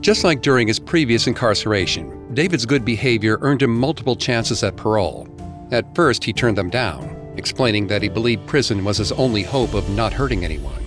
Just 0.00 0.24
like 0.24 0.42
during 0.42 0.68
his 0.68 0.78
previous 0.78 1.26
incarceration, 1.26 2.34
David's 2.34 2.66
good 2.66 2.84
behavior 2.84 3.38
earned 3.40 3.62
him 3.62 3.76
multiple 3.78 4.16
chances 4.16 4.62
at 4.62 4.76
parole. 4.76 5.28
At 5.70 5.94
first, 5.94 6.24
he 6.24 6.32
turned 6.32 6.56
them 6.56 6.70
down, 6.70 7.34
explaining 7.36 7.86
that 7.88 8.02
he 8.02 8.08
believed 8.08 8.46
prison 8.46 8.84
was 8.84 8.98
his 8.98 9.12
only 9.12 9.42
hope 9.42 9.74
of 9.74 9.88
not 9.90 10.12
hurting 10.12 10.44
anyone. 10.44 10.82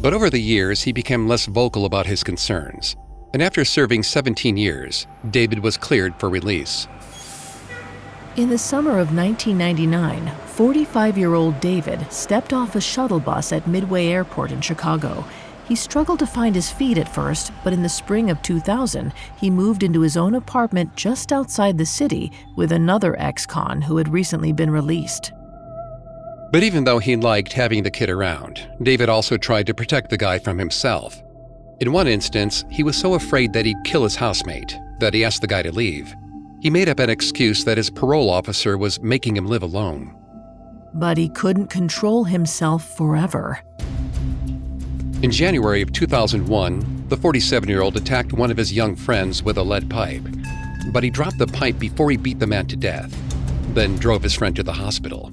But 0.00 0.14
over 0.14 0.30
the 0.30 0.40
years, 0.40 0.82
he 0.82 0.92
became 0.92 1.26
less 1.26 1.46
vocal 1.46 1.84
about 1.84 2.06
his 2.06 2.22
concerns. 2.22 2.96
And 3.32 3.42
after 3.42 3.64
serving 3.64 4.04
17 4.04 4.56
years, 4.56 5.06
David 5.30 5.58
was 5.58 5.76
cleared 5.76 6.14
for 6.20 6.30
release. 6.30 6.86
In 8.38 8.50
the 8.50 8.56
summer 8.56 9.00
of 9.00 9.12
1999, 9.12 10.30
45 10.46 11.18
year 11.18 11.34
old 11.34 11.58
David 11.58 12.06
stepped 12.12 12.52
off 12.52 12.76
a 12.76 12.80
shuttle 12.80 13.18
bus 13.18 13.50
at 13.50 13.66
Midway 13.66 14.06
Airport 14.06 14.52
in 14.52 14.60
Chicago. 14.60 15.24
He 15.66 15.74
struggled 15.74 16.20
to 16.20 16.26
find 16.26 16.54
his 16.54 16.70
feet 16.70 16.98
at 16.98 17.12
first, 17.12 17.50
but 17.64 17.72
in 17.72 17.82
the 17.82 17.88
spring 17.88 18.30
of 18.30 18.40
2000, 18.42 19.12
he 19.40 19.50
moved 19.50 19.82
into 19.82 20.02
his 20.02 20.16
own 20.16 20.36
apartment 20.36 20.94
just 20.94 21.32
outside 21.32 21.78
the 21.78 21.84
city 21.84 22.30
with 22.54 22.70
another 22.70 23.18
ex 23.18 23.44
con 23.44 23.82
who 23.82 23.96
had 23.96 24.08
recently 24.08 24.52
been 24.52 24.70
released. 24.70 25.32
But 26.52 26.62
even 26.62 26.84
though 26.84 27.00
he 27.00 27.16
liked 27.16 27.52
having 27.52 27.82
the 27.82 27.90
kid 27.90 28.08
around, 28.08 28.70
David 28.80 29.08
also 29.08 29.36
tried 29.36 29.66
to 29.66 29.74
protect 29.74 30.10
the 30.10 30.16
guy 30.16 30.38
from 30.38 30.58
himself. 30.58 31.20
In 31.80 31.90
one 31.90 32.06
instance, 32.06 32.64
he 32.70 32.84
was 32.84 32.96
so 32.96 33.14
afraid 33.14 33.52
that 33.54 33.66
he'd 33.66 33.82
kill 33.84 34.04
his 34.04 34.14
housemate 34.14 34.78
that 35.00 35.12
he 35.12 35.24
asked 35.24 35.40
the 35.40 35.48
guy 35.48 35.62
to 35.62 35.72
leave. 35.72 36.14
He 36.60 36.70
made 36.70 36.88
up 36.88 36.98
an 36.98 37.08
excuse 37.08 37.64
that 37.64 37.76
his 37.76 37.88
parole 37.88 38.28
officer 38.28 38.76
was 38.76 39.00
making 39.00 39.36
him 39.36 39.46
live 39.46 39.62
alone. 39.62 40.14
But 40.92 41.16
he 41.16 41.28
couldn't 41.28 41.68
control 41.68 42.24
himself 42.24 42.96
forever. 42.96 43.60
In 45.22 45.30
January 45.30 45.82
of 45.82 45.92
2001, 45.92 47.06
the 47.08 47.16
47 47.16 47.68
year 47.68 47.80
old 47.80 47.96
attacked 47.96 48.32
one 48.32 48.50
of 48.50 48.56
his 48.56 48.72
young 48.72 48.96
friends 48.96 49.42
with 49.42 49.56
a 49.56 49.62
lead 49.62 49.88
pipe. 49.88 50.22
But 50.92 51.04
he 51.04 51.10
dropped 51.10 51.38
the 51.38 51.46
pipe 51.46 51.78
before 51.78 52.10
he 52.10 52.16
beat 52.16 52.40
the 52.40 52.46
man 52.46 52.66
to 52.66 52.76
death, 52.76 53.14
then 53.74 53.96
drove 53.96 54.22
his 54.22 54.34
friend 54.34 54.56
to 54.56 54.62
the 54.62 54.72
hospital. 54.72 55.30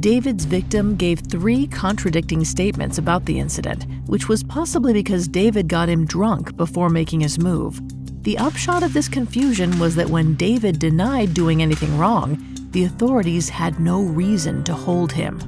David's 0.00 0.44
victim 0.44 0.96
gave 0.96 1.20
three 1.20 1.66
contradicting 1.66 2.44
statements 2.44 2.98
about 2.98 3.24
the 3.24 3.38
incident, 3.38 3.86
which 4.06 4.28
was 4.28 4.44
possibly 4.44 4.92
because 4.92 5.28
David 5.28 5.68
got 5.68 5.88
him 5.88 6.06
drunk 6.06 6.56
before 6.56 6.90
making 6.90 7.20
his 7.20 7.38
move. 7.38 7.80
The 8.24 8.38
upshot 8.38 8.82
of 8.82 8.94
this 8.94 9.06
confusion 9.06 9.78
was 9.78 9.96
that 9.96 10.08
when 10.08 10.34
David 10.34 10.78
denied 10.78 11.34
doing 11.34 11.60
anything 11.60 11.98
wrong, 11.98 12.42
the 12.70 12.84
authorities 12.84 13.50
had 13.50 13.78
no 13.78 14.00
reason 14.00 14.64
to 14.64 14.72
hold 14.72 15.12
him. 15.12 15.38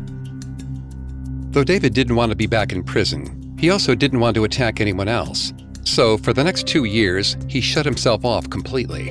Though 1.52 1.64
David 1.64 1.94
didn't 1.94 2.16
want 2.16 2.32
to 2.32 2.36
be 2.36 2.46
back 2.46 2.72
in 2.72 2.84
prison, 2.84 3.56
he 3.58 3.70
also 3.70 3.94
didn't 3.94 4.20
want 4.20 4.34
to 4.34 4.44
attack 4.44 4.78
anyone 4.78 5.08
else. 5.08 5.54
So, 5.84 6.18
for 6.18 6.34
the 6.34 6.44
next 6.44 6.66
two 6.66 6.84
years, 6.84 7.38
he 7.48 7.62
shut 7.62 7.86
himself 7.86 8.26
off 8.26 8.50
completely. 8.50 9.10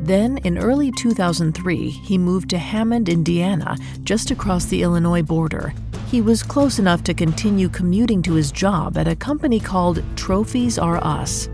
Then, 0.00 0.38
in 0.44 0.56
early 0.56 0.92
2003, 0.92 1.90
he 1.90 2.16
moved 2.16 2.48
to 2.50 2.58
Hammond, 2.58 3.08
Indiana, 3.08 3.76
just 4.04 4.30
across 4.30 4.66
the 4.66 4.84
Illinois 4.84 5.22
border. 5.22 5.74
He 6.06 6.20
was 6.20 6.44
close 6.44 6.78
enough 6.78 7.02
to 7.04 7.12
continue 7.12 7.68
commuting 7.68 8.22
to 8.22 8.34
his 8.34 8.52
job 8.52 8.96
at 8.96 9.08
a 9.08 9.16
company 9.16 9.58
called 9.58 10.04
Trophies 10.14 10.78
Are 10.78 11.02
Us. 11.04 11.48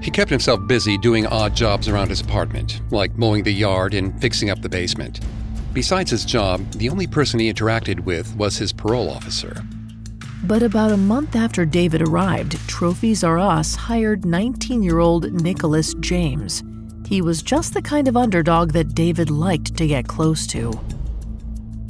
He 0.00 0.10
kept 0.10 0.30
himself 0.30 0.66
busy 0.66 0.96
doing 0.96 1.26
odd 1.26 1.54
jobs 1.54 1.88
around 1.88 2.08
his 2.08 2.20
apartment, 2.20 2.80
like 2.90 3.16
mowing 3.16 3.42
the 3.42 3.52
yard 3.52 3.94
and 3.94 4.18
fixing 4.20 4.48
up 4.48 4.62
the 4.62 4.68
basement. 4.68 5.20
Besides 5.72 6.10
his 6.10 6.24
job, 6.24 6.68
the 6.72 6.88
only 6.88 7.06
person 7.06 7.38
he 7.38 7.52
interacted 7.52 8.00
with 8.00 8.34
was 8.36 8.56
his 8.56 8.72
parole 8.72 9.10
officer. 9.10 9.62
But 10.44 10.62
about 10.62 10.90
a 10.90 10.96
month 10.96 11.36
after 11.36 11.66
David 11.66 12.00
arrived, 12.00 12.56
Trophies 12.66 13.22
R 13.22 13.38
Us 13.38 13.74
hired 13.74 14.24
19 14.24 14.82
year 14.82 14.98
old 14.98 15.30
Nicholas 15.32 15.94
James. 16.00 16.62
He 17.06 17.20
was 17.20 17.42
just 17.42 17.74
the 17.74 17.82
kind 17.82 18.08
of 18.08 18.16
underdog 18.16 18.72
that 18.72 18.94
David 18.94 19.30
liked 19.30 19.76
to 19.76 19.86
get 19.86 20.08
close 20.08 20.46
to. 20.48 20.72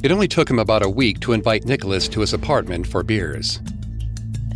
It 0.03 0.11
only 0.11 0.27
took 0.27 0.49
him 0.49 0.59
about 0.59 0.83
a 0.83 0.89
week 0.89 1.19
to 1.21 1.31
invite 1.31 1.65
Nicholas 1.65 2.07
to 2.09 2.21
his 2.21 2.33
apartment 2.33 2.87
for 2.87 3.03
beers. 3.03 3.61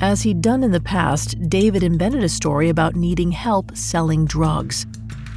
As 0.01 0.21
he'd 0.21 0.41
done 0.41 0.63
in 0.63 0.71
the 0.71 0.81
past, 0.81 1.49
David 1.49 1.81
invented 1.81 2.23
a 2.23 2.29
story 2.29 2.69
about 2.69 2.95
needing 2.95 3.31
help 3.31 3.75
selling 3.75 4.25
drugs. 4.25 4.85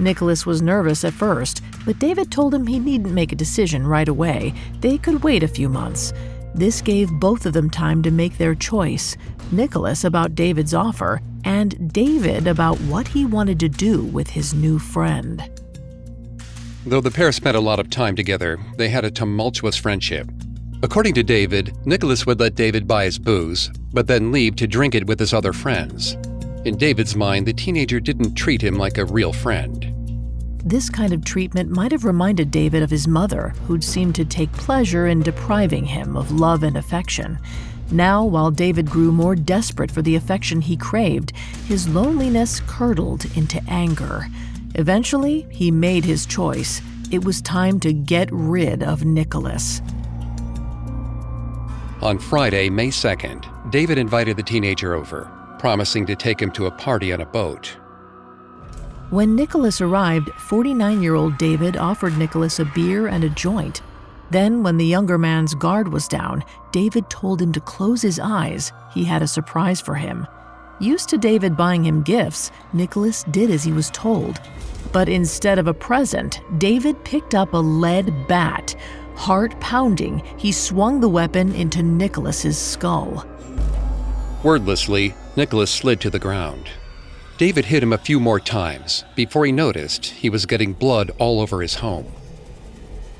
Nicholas 0.01 0.47
was 0.47 0.63
nervous 0.63 1.05
at 1.05 1.13
first, 1.13 1.63
but 1.85 1.99
David 1.99 2.31
told 2.31 2.55
him 2.55 2.67
he 2.67 2.79
needn't 2.79 3.15
make 3.15 3.33
a 3.33 3.37
decision 3.37 3.87
right 3.87 4.09
away. 4.09 4.53
They 4.81 4.99
could 4.99 5.23
wait 5.23 5.43
a 5.43 5.49
few 5.49 5.69
months. 5.69 6.13
This 6.55 6.81
gave 6.81 7.11
both 7.13 7.47
of 7.47 7.53
them 7.53 7.71
time 7.71 8.03
to 8.03 8.11
make 8.11 8.37
their 8.37 8.55
choice 8.55 9.17
Nicholas 9.53 10.05
about 10.05 10.35
David's 10.35 10.75
offer, 10.75 11.21
and 11.45 11.93
David 11.93 12.47
about 12.47 12.79
what 12.83 13.09
he 13.09 13.25
wanted 13.25 13.61
to 13.61 13.69
do 13.69 14.03
with 14.05 14.29
his 14.29 14.55
new 14.55 14.79
friend. 14.79 15.49
Though 16.85 17.01
the 17.01 17.11
pair 17.11 17.33
spent 17.33 17.57
a 17.57 17.61
lot 17.61 17.81
of 17.81 17.91
time 17.91 18.17
together, 18.17 18.59
they 18.77 18.89
had 18.89 19.05
a 19.05 19.11
tumultuous 19.11 19.77
friendship. 19.77 20.29
According 20.81 21.15
to 21.15 21.25
David, 21.25 21.77
Nicholas 21.87 22.25
would 22.25 22.39
let 22.39 22.55
David 22.55 22.87
buy 22.87 23.05
his 23.05 23.19
booze, 23.19 23.69
but 23.93 24.07
then 24.07 24.31
leave 24.31 24.55
to 24.57 24.69
drink 24.69 24.95
it 24.95 25.05
with 25.09 25.19
his 25.19 25.35
other 25.35 25.53
friends. 25.53 26.17
In 26.65 26.77
David's 26.77 27.17
mind, 27.17 27.47
the 27.47 27.53
teenager 27.53 27.99
didn't 27.99 28.37
treat 28.37 28.63
him 28.63 28.77
like 28.77 28.97
a 28.97 29.05
real 29.05 29.33
friend. 29.33 29.93
This 30.65 30.89
kind 30.89 31.13
of 31.13 31.25
treatment 31.25 31.69
might 31.71 31.91
have 31.91 32.05
reminded 32.05 32.53
David 32.53 32.85
of 32.85 32.91
his 32.91 33.09
mother, 33.09 33.49
who'd 33.67 33.83
seemed 33.83 34.15
to 34.17 34.25
take 34.25 34.53
pleasure 34.53 35.09
in 35.09 35.21
depriving 35.21 35.85
him 35.85 36.17
of 36.17 36.31
love 36.31 36.63
and 36.63 36.77
affection. 36.77 37.41
Now, 37.91 38.25
while 38.25 38.53
David 38.53 38.89
grew 38.89 39.11
more 39.11 39.35
desperate 39.35 39.91
for 39.91 40.03
the 40.03 40.15
affection 40.15 40.61
he 40.61 40.77
craved, 40.77 41.33
his 41.67 41.89
loneliness 41.89 42.61
curdled 42.69 43.25
into 43.37 43.61
anger. 43.67 44.27
Eventually, 44.77 45.45
he 45.51 45.73
made 45.73 46.05
his 46.05 46.25
choice. 46.25 46.81
It 47.11 47.25
was 47.25 47.43
time 47.43 47.81
to 47.81 47.93
get 47.93 48.29
rid 48.31 48.85
of 48.85 49.05
Nicholas. 49.05 49.81
On 52.01 52.17
Friday, 52.17 52.71
May 52.71 52.89
2nd, 52.89 53.73
David 53.73 53.99
invited 53.99 54.37
the 54.37 54.43
teenager 54.43 54.95
over, 54.95 55.29
promising 55.59 56.07
to 56.07 56.15
take 56.15 56.41
him 56.41 56.53
to 56.53 56.67
a 56.67 56.71
party 56.71 57.13
on 57.13 57.23
a 57.23 57.27
boat. 57.27 57.77
When 59.11 59.35
Nicholas 59.35 59.81
arrived, 59.81 60.31
49 60.35 61.03
year 61.03 61.17
old 61.17 61.37
David 61.39 61.77
offered 61.77 62.17
Nicholas 62.17 62.61
a 62.61 62.67
beer 62.67 63.09
and 63.09 63.25
a 63.25 63.29
joint. 63.29 63.83
Then, 64.31 64.63
when 64.63 64.77
the 64.77 64.87
younger 64.87 65.19
man's 65.19 65.57
guard 65.57 65.89
was 65.89 66.07
down, 66.07 66.45
David 66.71 67.11
told 67.11 67.43
him 67.43 67.51
to 67.53 67.61
close 67.61 68.01
his 68.01 68.21
eyes. 68.21 68.73
He 68.95 69.03
had 69.03 69.23
a 69.23 69.27
surprise 69.27 69.81
for 69.81 69.97
him. 69.97 70.25
Used 70.79 71.09
to 71.09 71.19
David 71.19 71.57
buying 71.57 71.85
him 71.85 72.03
gifts, 72.03 72.53
Nicholas 72.73 73.25
did 73.25 73.51
as 73.51 73.65
he 73.65 73.73
was 73.73 73.91
told. 73.91 74.41
But 74.93 75.09
instead 75.09 75.59
of 75.59 75.67
a 75.67 75.75
present, 75.75 76.43
David 76.59 77.03
picked 77.05 77.35
up 77.35 77.55
a 77.55 77.59
lead 77.59 78.29
bat. 78.29 78.77
Heart 79.19 79.59
pounding, 79.61 80.23
he 80.37 80.53
swung 80.53 81.01
the 81.01 81.09
weapon 81.09 81.53
into 81.53 81.83
Nicholas's 81.83 82.57
skull. 82.57 83.27
Wordlessly, 84.45 85.13
Nicholas 85.37 85.73
slid 85.73 86.01
to 86.03 86.09
the 86.09 86.21
ground. 86.21 86.71
David 87.37 87.65
hit 87.65 87.83
him 87.83 87.93
a 87.93 87.99
few 87.99 88.21
more 88.21 88.39
times 88.39 89.05
before 89.17 89.45
he 89.45 89.51
noticed 89.51 90.07
he 90.07 90.31
was 90.31 90.47
getting 90.47 90.73
blood 90.73 91.11
all 91.19 91.41
over 91.41 91.61
his 91.61 91.75
home. 91.75 92.07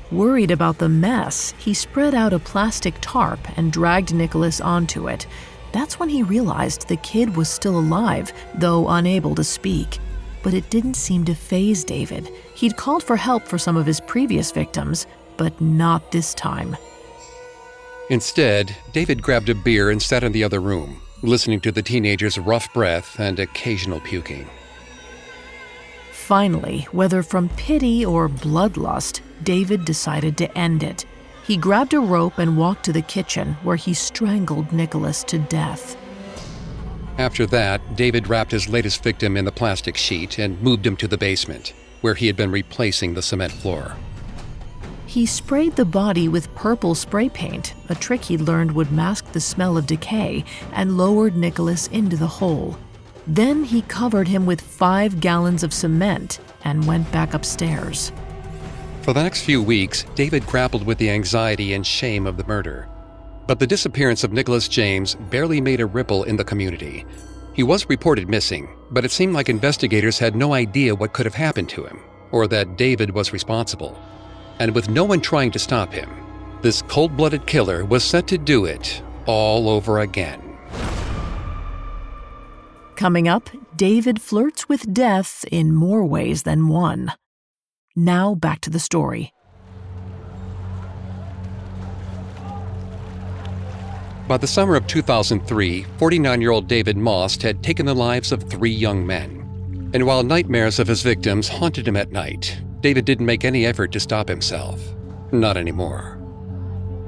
Worried 0.09 0.51
about 0.51 0.77
the 0.77 0.89
mess, 0.89 1.53
he 1.57 1.73
spread 1.73 2.15
out 2.15 2.33
a 2.33 2.39
plastic 2.39 2.95
tarp 3.01 3.39
and 3.57 3.71
dragged 3.71 4.13
Nicholas 4.13 4.61
onto 4.61 5.09
it. 5.09 5.27
That's 5.73 5.99
when 5.99 6.09
he 6.09 6.23
realized 6.23 6.87
the 6.87 6.97
kid 6.97 7.35
was 7.35 7.49
still 7.49 7.77
alive, 7.77 8.31
though 8.55 8.87
unable 8.87 9.35
to 9.35 9.43
speak. 9.43 9.99
But 10.43 10.53
it 10.53 10.69
didn't 10.69 10.93
seem 10.93 11.25
to 11.25 11.35
faze 11.35 11.83
David. 11.83 12.29
He'd 12.55 12.77
called 12.77 13.03
for 13.03 13.17
help 13.17 13.45
for 13.45 13.57
some 13.57 13.75
of 13.75 13.85
his 13.85 13.99
previous 13.99 14.51
victims, 14.51 15.05
but 15.39 15.59
not 15.61 16.11
this 16.11 16.35
time. 16.35 16.75
Instead, 18.09 18.75
David 18.91 19.21
grabbed 19.21 19.49
a 19.49 19.55
beer 19.55 19.89
and 19.89 20.01
sat 20.01 20.23
in 20.23 20.33
the 20.33 20.43
other 20.43 20.59
room, 20.59 21.01
listening 21.23 21.61
to 21.61 21.71
the 21.71 21.81
teenager's 21.81 22.37
rough 22.37 22.71
breath 22.73 23.19
and 23.19 23.39
occasional 23.39 24.01
puking. 24.01 24.47
Finally, 26.11 26.87
whether 26.91 27.23
from 27.23 27.49
pity 27.49 28.05
or 28.05 28.27
bloodlust, 28.27 29.21
David 29.43 29.85
decided 29.85 30.37
to 30.37 30.57
end 30.57 30.83
it. 30.83 31.05
He 31.47 31.55
grabbed 31.55 31.93
a 31.93 31.99
rope 31.99 32.37
and 32.37 32.57
walked 32.57 32.83
to 32.85 32.93
the 32.93 33.01
kitchen 33.01 33.53
where 33.63 33.77
he 33.77 33.93
strangled 33.93 34.73
Nicholas 34.73 35.23
to 35.23 35.39
death. 35.39 35.95
After 37.17 37.45
that, 37.47 37.95
David 37.95 38.27
wrapped 38.27 38.51
his 38.51 38.69
latest 38.69 39.03
victim 39.03 39.37
in 39.37 39.45
the 39.45 39.51
plastic 39.51 39.97
sheet 39.97 40.37
and 40.37 40.61
moved 40.61 40.85
him 40.85 40.97
to 40.97 41.07
the 41.07 41.17
basement, 41.17 41.73
where 42.01 42.15
he 42.15 42.27
had 42.27 42.35
been 42.35 42.51
replacing 42.51 43.13
the 43.13 43.21
cement 43.21 43.51
floor. 43.51 43.95
He 45.09 45.25
sprayed 45.25 45.75
the 45.75 45.85
body 45.85 46.27
with 46.27 46.53
purple 46.53 46.93
spray 46.93 47.29
paint, 47.29 47.73
a 47.89 47.95
trick 47.95 48.25
he'd 48.25 48.41
learned 48.41 48.73
would 48.73 48.91
mask 48.91 49.31
the 49.31 49.39
smell 49.39 49.75
of 49.75 49.87
decay, 49.87 50.45
and 50.71 50.99
lowered 50.99 51.35
Nicholas 51.35 51.87
into 51.87 52.15
the 52.15 52.27
hole. 52.27 52.77
Then 53.25 53.63
he 53.63 53.81
covered 53.81 54.27
him 54.27 54.45
with 54.45 54.61
five 54.61 55.19
gallons 55.19 55.63
of 55.63 55.73
cement 55.73 56.37
and 56.63 56.85
went 56.85 57.11
back 57.11 57.33
upstairs. 57.33 58.11
For 59.01 59.13
the 59.13 59.23
next 59.23 59.41
few 59.41 59.63
weeks, 59.63 60.05
David 60.13 60.45
grappled 60.45 60.85
with 60.85 60.99
the 60.99 61.09
anxiety 61.09 61.73
and 61.73 61.83
shame 61.83 62.27
of 62.27 62.37
the 62.37 62.45
murder. 62.45 62.87
But 63.47 63.57
the 63.57 63.65
disappearance 63.65 64.23
of 64.23 64.31
Nicholas 64.31 64.67
James 64.67 65.15
barely 65.15 65.59
made 65.59 65.81
a 65.81 65.87
ripple 65.87 66.25
in 66.25 66.37
the 66.37 66.45
community. 66.45 67.03
He 67.55 67.63
was 67.63 67.89
reported 67.89 68.29
missing, 68.29 68.69
but 68.91 69.05
it 69.05 69.11
seemed 69.11 69.33
like 69.33 69.49
investigators 69.49 70.19
had 70.19 70.35
no 70.35 70.53
idea 70.53 70.93
what 70.93 71.13
could 71.13 71.25
have 71.25 71.33
happened 71.33 71.69
to 71.69 71.85
him, 71.85 71.99
or 72.29 72.45
that 72.45 72.77
David 72.77 73.09
was 73.09 73.33
responsible 73.33 73.97
and 74.59 74.75
with 74.75 74.89
no 74.89 75.03
one 75.03 75.21
trying 75.21 75.51
to 75.51 75.59
stop 75.59 75.91
him, 75.91 76.09
this 76.61 76.81
cold 76.83 77.15
blooded 77.15 77.45
killer 77.47 77.85
was 77.85 78.03
set 78.03 78.27
to 78.27 78.37
do 78.37 78.65
it 78.65 79.01
all 79.25 79.69
over 79.69 79.99
again. 79.99 80.41
Coming 82.95 83.27
up, 83.27 83.49
David 83.75 84.21
flirts 84.21 84.67
with 84.67 84.93
death 84.93 85.45
in 85.49 85.73
more 85.73 86.05
ways 86.05 86.43
than 86.43 86.67
one. 86.67 87.13
Now 87.95 88.35
back 88.35 88.59
to 88.61 88.69
the 88.69 88.79
story. 88.79 89.33
By 94.27 94.37
the 94.37 94.45
summer 94.45 94.75
of 94.75 94.85
2003, 94.85 95.85
49 95.97 96.41
year 96.41 96.51
old 96.51 96.67
David 96.67 96.97
Maust 96.97 97.41
had 97.41 97.63
taken 97.63 97.85
the 97.85 97.95
lives 97.95 98.31
of 98.31 98.43
three 98.43 98.69
young 98.69 99.07
men. 99.07 99.89
And 99.93 100.05
while 100.05 100.21
nightmares 100.21 100.77
of 100.77 100.87
his 100.87 101.01
victims 101.01 101.47
haunted 101.47 101.87
him 101.87 101.95
at 101.95 102.11
night, 102.11 102.61
David 102.81 103.05
didn't 103.05 103.25
make 103.25 103.43
any 103.43 103.65
effort 103.65 103.91
to 103.91 103.99
stop 103.99 104.27
himself. 104.29 104.81
Not 105.31 105.57
anymore. 105.57 106.17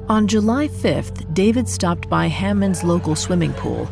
On 0.09 0.27
July 0.27 0.67
5th, 0.67 1.33
David 1.33 1.69
stopped 1.69 2.09
by 2.09 2.27
Hammond's 2.27 2.83
local 2.83 3.15
swimming 3.15 3.53
pool. 3.53 3.89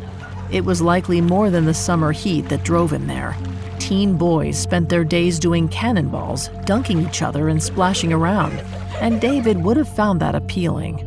It 0.52 0.64
was 0.64 0.82
likely 0.82 1.20
more 1.20 1.48
than 1.48 1.64
the 1.64 1.72
summer 1.72 2.12
heat 2.12 2.48
that 2.48 2.64
drove 2.64 2.92
him 2.92 3.06
there. 3.06 3.36
Teen 3.78 4.16
boys 4.18 4.58
spent 4.58 4.88
their 4.88 5.04
days 5.04 5.38
doing 5.38 5.68
cannonballs, 5.68 6.48
dunking 6.66 7.00
each 7.00 7.22
other, 7.22 7.48
and 7.48 7.62
splashing 7.62 8.12
around, 8.12 8.58
and 9.00 9.20
David 9.20 9.62
would 9.64 9.76
have 9.76 9.94
found 9.96 10.20
that 10.20 10.34
appealing. 10.34 10.98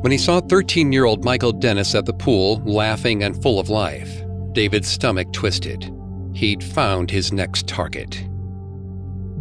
When 0.00 0.12
he 0.12 0.18
saw 0.18 0.40
13 0.40 0.92
year 0.92 1.04
old 1.04 1.24
Michael 1.24 1.52
Dennis 1.52 1.94
at 1.94 2.06
the 2.06 2.12
pool, 2.14 2.62
laughing 2.64 3.22
and 3.22 3.40
full 3.42 3.58
of 3.58 3.68
life, 3.68 4.22
David's 4.52 4.88
stomach 4.88 5.32
twisted. 5.32 5.92
He'd 6.34 6.64
found 6.64 7.10
his 7.10 7.32
next 7.32 7.68
target. 7.68 8.24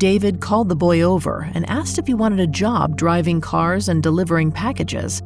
David 0.03 0.41
called 0.41 0.67
the 0.67 0.75
boy 0.75 0.99
over 0.99 1.49
and 1.53 1.65
asked 1.69 1.97
if 1.97 2.05
he 2.05 2.13
wanted 2.13 2.41
a 2.41 2.47
job 2.47 2.97
driving 2.97 3.39
cars 3.39 3.87
and 3.87 4.03
delivering 4.03 4.51
packages. 4.51 5.21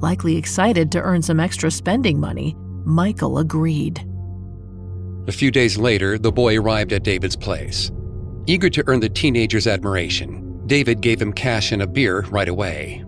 Likely 0.00 0.36
excited 0.36 0.90
to 0.90 1.00
earn 1.00 1.22
some 1.22 1.38
extra 1.38 1.70
spending 1.70 2.18
money, 2.18 2.56
Michael 2.84 3.38
agreed. 3.38 4.04
A 5.28 5.30
few 5.30 5.52
days 5.52 5.78
later, 5.78 6.18
the 6.18 6.32
boy 6.32 6.58
arrived 6.58 6.92
at 6.92 7.04
David's 7.04 7.36
place. 7.36 7.92
Eager 8.48 8.68
to 8.68 8.82
earn 8.88 8.98
the 8.98 9.08
teenager's 9.08 9.68
admiration, 9.68 10.66
David 10.66 11.00
gave 11.00 11.22
him 11.22 11.32
cash 11.32 11.70
and 11.70 11.82
a 11.82 11.86
beer 11.86 12.22
right 12.22 12.48
away. 12.48 13.04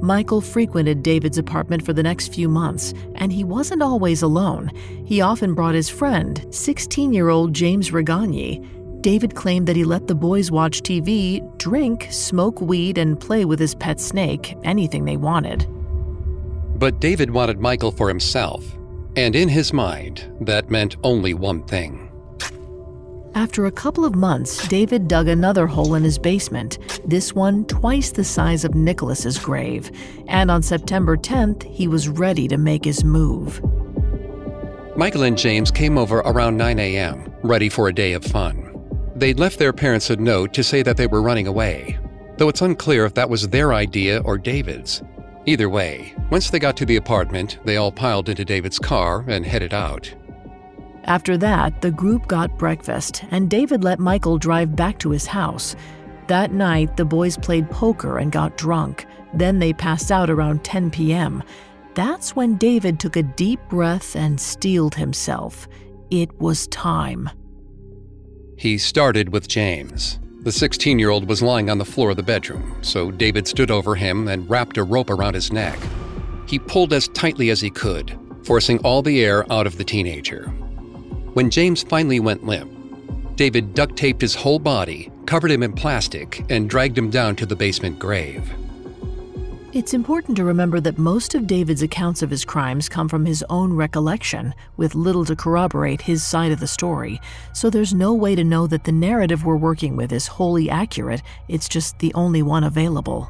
Michael 0.00 0.40
frequented 0.40 1.02
David's 1.02 1.36
apartment 1.36 1.84
for 1.84 1.92
the 1.92 2.02
next 2.02 2.32
few 2.32 2.48
months, 2.48 2.94
and 3.16 3.30
he 3.30 3.44
wasn't 3.44 3.82
always 3.82 4.22
alone. 4.22 4.70
He 5.04 5.20
often 5.20 5.52
brought 5.54 5.74
his 5.74 5.90
friend, 5.90 6.46
16 6.50 7.12
year 7.12 7.28
old 7.28 7.52
James 7.52 7.90
Regagni, 7.90 8.66
David 9.06 9.36
claimed 9.36 9.68
that 9.68 9.76
he 9.76 9.84
let 9.84 10.08
the 10.08 10.16
boys 10.16 10.50
watch 10.50 10.82
TV, 10.82 11.40
drink, 11.58 12.08
smoke 12.10 12.60
weed, 12.60 12.98
and 12.98 13.20
play 13.20 13.44
with 13.44 13.60
his 13.60 13.72
pet 13.72 14.00
snake, 14.00 14.56
anything 14.64 15.04
they 15.04 15.16
wanted. 15.16 15.64
But 16.76 16.98
David 16.98 17.30
wanted 17.30 17.60
Michael 17.60 17.92
for 17.92 18.08
himself, 18.08 18.64
and 19.14 19.36
in 19.36 19.48
his 19.48 19.72
mind, 19.72 20.28
that 20.40 20.72
meant 20.72 20.96
only 21.04 21.34
one 21.34 21.62
thing. 21.68 22.10
After 23.36 23.66
a 23.66 23.70
couple 23.70 24.04
of 24.04 24.16
months, 24.16 24.66
David 24.66 25.06
dug 25.06 25.28
another 25.28 25.68
hole 25.68 25.94
in 25.94 26.02
his 26.02 26.18
basement, 26.18 27.00
this 27.08 27.32
one 27.32 27.64
twice 27.66 28.10
the 28.10 28.24
size 28.24 28.64
of 28.64 28.74
Nicholas's 28.74 29.38
grave, 29.38 29.92
and 30.26 30.50
on 30.50 30.64
September 30.64 31.16
10th, 31.16 31.62
he 31.62 31.86
was 31.86 32.08
ready 32.08 32.48
to 32.48 32.56
make 32.56 32.84
his 32.84 33.04
move. 33.04 33.62
Michael 34.96 35.22
and 35.22 35.38
James 35.38 35.70
came 35.70 35.96
over 35.96 36.18
around 36.24 36.56
9 36.56 36.80
a.m., 36.80 37.32
ready 37.44 37.68
for 37.68 37.86
a 37.86 37.94
day 37.94 38.12
of 38.12 38.24
fun. 38.24 38.65
They'd 39.16 39.38
left 39.38 39.58
their 39.58 39.72
parents 39.72 40.10
a 40.10 40.16
note 40.16 40.52
to 40.52 40.62
say 40.62 40.82
that 40.82 40.98
they 40.98 41.06
were 41.06 41.22
running 41.22 41.46
away, 41.46 41.98
though 42.36 42.50
it's 42.50 42.60
unclear 42.60 43.06
if 43.06 43.14
that 43.14 43.30
was 43.30 43.48
their 43.48 43.72
idea 43.72 44.20
or 44.26 44.36
David's. 44.36 45.02
Either 45.46 45.70
way, 45.70 46.14
once 46.30 46.50
they 46.50 46.58
got 46.58 46.76
to 46.76 46.84
the 46.84 46.96
apartment, 46.96 47.58
they 47.64 47.78
all 47.78 47.90
piled 47.90 48.28
into 48.28 48.44
David's 48.44 48.78
car 48.78 49.24
and 49.26 49.46
headed 49.46 49.72
out. 49.72 50.14
After 51.04 51.38
that, 51.38 51.80
the 51.80 51.90
group 51.90 52.26
got 52.26 52.58
breakfast, 52.58 53.24
and 53.30 53.48
David 53.48 53.82
let 53.82 53.98
Michael 53.98 54.36
drive 54.36 54.76
back 54.76 54.98
to 54.98 55.10
his 55.10 55.24
house. 55.24 55.76
That 56.26 56.52
night, 56.52 56.98
the 56.98 57.04
boys 57.06 57.38
played 57.38 57.70
poker 57.70 58.18
and 58.18 58.30
got 58.30 58.58
drunk. 58.58 59.06
Then 59.32 59.58
they 59.60 59.72
passed 59.72 60.12
out 60.12 60.28
around 60.28 60.62
10 60.62 60.90
p.m. 60.90 61.42
That's 61.94 62.36
when 62.36 62.56
David 62.56 63.00
took 63.00 63.16
a 63.16 63.22
deep 63.22 63.60
breath 63.70 64.14
and 64.14 64.38
steeled 64.38 64.96
himself. 64.96 65.68
It 66.10 66.38
was 66.38 66.66
time. 66.66 67.30
He 68.58 68.78
started 68.78 69.28
with 69.28 69.48
James. 69.48 70.18
The 70.40 70.50
16 70.50 70.98
year 70.98 71.10
old 71.10 71.28
was 71.28 71.42
lying 71.42 71.68
on 71.68 71.76
the 71.76 71.84
floor 71.84 72.10
of 72.10 72.16
the 72.16 72.22
bedroom, 72.22 72.74
so 72.80 73.10
David 73.10 73.46
stood 73.46 73.70
over 73.70 73.94
him 73.94 74.28
and 74.28 74.48
wrapped 74.48 74.78
a 74.78 74.82
rope 74.82 75.10
around 75.10 75.34
his 75.34 75.52
neck. 75.52 75.78
He 76.48 76.58
pulled 76.58 76.94
as 76.94 77.08
tightly 77.08 77.50
as 77.50 77.60
he 77.60 77.68
could, 77.68 78.18
forcing 78.44 78.78
all 78.78 79.02
the 79.02 79.22
air 79.22 79.44
out 79.52 79.66
of 79.66 79.76
the 79.76 79.84
teenager. 79.84 80.46
When 81.34 81.50
James 81.50 81.82
finally 81.82 82.18
went 82.18 82.46
limp, 82.46 82.72
David 83.36 83.74
duct 83.74 83.94
taped 83.94 84.22
his 84.22 84.34
whole 84.34 84.58
body, 84.58 85.12
covered 85.26 85.50
him 85.50 85.62
in 85.62 85.74
plastic, 85.74 86.42
and 86.48 86.70
dragged 86.70 86.96
him 86.96 87.10
down 87.10 87.36
to 87.36 87.44
the 87.44 87.56
basement 87.56 87.98
grave. 87.98 88.50
It's 89.76 89.92
important 89.92 90.38
to 90.38 90.44
remember 90.44 90.80
that 90.80 90.96
most 90.96 91.34
of 91.34 91.46
David's 91.46 91.82
accounts 91.82 92.22
of 92.22 92.30
his 92.30 92.46
crimes 92.46 92.88
come 92.88 93.10
from 93.10 93.26
his 93.26 93.44
own 93.50 93.74
recollection, 93.74 94.54
with 94.78 94.94
little 94.94 95.26
to 95.26 95.36
corroborate 95.36 96.00
his 96.00 96.24
side 96.24 96.50
of 96.50 96.60
the 96.60 96.66
story, 96.66 97.20
so 97.52 97.68
there's 97.68 97.92
no 97.92 98.14
way 98.14 98.34
to 98.34 98.42
know 98.42 98.66
that 98.68 98.84
the 98.84 98.90
narrative 98.92 99.44
we're 99.44 99.54
working 99.54 99.94
with 99.94 100.12
is 100.12 100.28
wholly 100.28 100.70
accurate, 100.70 101.20
it's 101.48 101.68
just 101.68 101.98
the 101.98 102.14
only 102.14 102.40
one 102.40 102.64
available. 102.64 103.28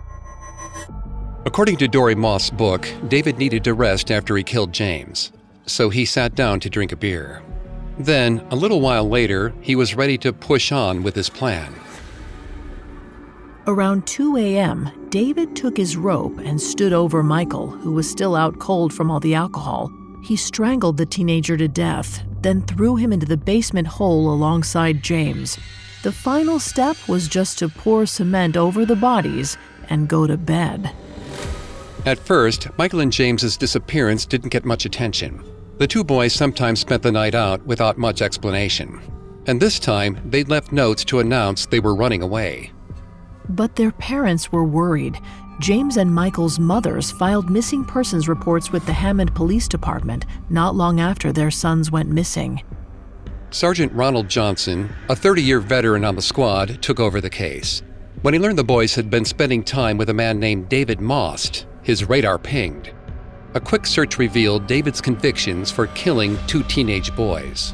According 1.45 1.79
to 1.79 1.89
Dory 1.89 2.15
Moss's 2.15 2.53
book, 2.53 2.89
David 3.09 3.39
needed 3.39 3.65
to 3.65 3.75
rest 3.75 4.13
after 4.13 4.37
he 4.37 4.45
killed 4.45 4.73
James, 4.73 5.33
so 5.67 5.91
he 5.91 6.05
sat 6.05 6.37
down 6.37 6.61
to 6.61 6.71
drink 6.71 6.93
a 6.93 6.97
beer. 6.97 7.43
Then, 7.99 8.47
a 8.53 8.55
little 8.55 8.81
while 8.81 9.09
later, 9.09 9.53
he 9.63 9.75
was 9.75 9.97
ready 9.97 10.17
to 10.19 10.33
push 10.33 10.71
on 10.71 11.03
with 11.03 11.17
his 11.17 11.29
plan. 11.29 11.75
Around 13.69 14.07
2 14.07 14.37
a.m., 14.37 15.09
David 15.09 15.57
took 15.57 15.77
his 15.77 15.97
rope 15.97 16.39
and 16.39 16.63
stood 16.63 16.93
over 16.93 17.25
Michael, 17.25 17.67
who 17.67 17.91
was 17.91 18.09
still 18.09 18.37
out 18.37 18.61
cold 18.61 18.95
from 18.95 19.11
all 19.11 19.19
the 19.19 19.35
alcohol. 19.35 19.91
He 20.23 20.37
strangled 20.37 20.97
the 20.97 21.05
teenager 21.05 21.57
to 21.57 21.67
death, 21.67 22.23
then 22.43 22.63
threw 22.63 22.95
him 22.95 23.13
into 23.13 23.27
the 23.27 23.37
basement 23.37 23.89
hole 23.89 24.33
alongside 24.33 25.03
James. 25.03 25.59
The 26.05 26.13
final 26.13 26.61
step 26.61 26.97
was 27.09 27.27
just 27.27 27.59
to 27.59 27.69
pour 27.69 28.07
cement 28.07 28.57
over 28.57 28.85
the 28.85 28.95
bodies 28.95 29.57
and 29.89 30.07
go 30.07 30.29
to 30.29 30.37
bed. 30.37 30.93
At 32.05 32.21
first, 32.21 32.69
Michael 32.79 33.01
and 33.01 33.13
James's 33.13 33.57
disappearance 33.57 34.27
didn't 34.27 34.51
get 34.51 34.65
much 34.65 34.85
attention. 34.85 35.43
The 35.79 35.89
two 35.89 36.05
boys 36.05 36.33
sometimes 36.33 36.79
spent 36.79 37.03
the 37.03 37.11
night 37.11 37.35
out 37.35 37.67
without 37.67 37.99
much 37.99 38.23
explanation. 38.23 39.01
And 39.47 39.61
this 39.61 39.81
time, 39.81 40.21
they 40.25 40.45
left 40.45 40.71
notes 40.71 41.05
to 41.07 41.19
announce 41.19 41.67
they 41.67 41.81
were 41.81 41.97
running 41.97 42.23
away. 42.23 42.71
But 43.49 43.77
their 43.77 43.93
parents 43.93 44.51
were 44.51 44.65
worried. 44.65 45.21
James 45.61 45.97
and 45.97 46.15
Michael's 46.15 46.59
mothers 46.59 47.11
filed 47.11 47.49
missing 47.49 47.85
persons 47.85 48.29
reports 48.29 48.73
with 48.73 48.85
the 48.85 48.93
Hammond 48.93 49.35
Police 49.35 49.69
Department 49.69 50.27
not 50.51 50.75
long 50.75 51.01
after 51.01 51.33
their 51.33 51.51
sons 51.51 51.91
went 51.91 52.11
missing. 52.11 52.63
Sergeant 53.51 53.93
Ronald 53.93 54.29
Johnson, 54.29 54.91
a 55.09 55.17
30 55.17 55.43
year 55.43 55.61
veteran 55.61 56.05
on 56.05 56.17
the 56.17 56.23
squad, 56.23 56.83
took 56.83 57.01
over 57.01 57.21
the 57.21 57.31
case. 57.31 57.83
When 58.23 58.35
he 58.35 58.41
learned 58.41 58.59
the 58.59 58.65
boys 58.65 58.95
had 58.95 59.09
been 59.09 59.25
spending 59.25 59.63
time 59.63 59.97
with 59.97 60.11
a 60.11 60.15
man 60.15 60.41
named 60.41 60.69
David 60.69 61.01
Maust, 61.01 61.67
his 61.83 62.09
radar 62.09 62.39
pinged. 62.39 62.93
A 63.55 63.61
quick 63.61 63.87
search 63.87 64.19
revealed 64.19 64.67
David's 64.67 65.01
convictions 65.01 65.71
for 65.71 65.87
killing 65.89 66.37
two 66.47 66.63
teenage 66.65 67.15
boys. 67.17 67.73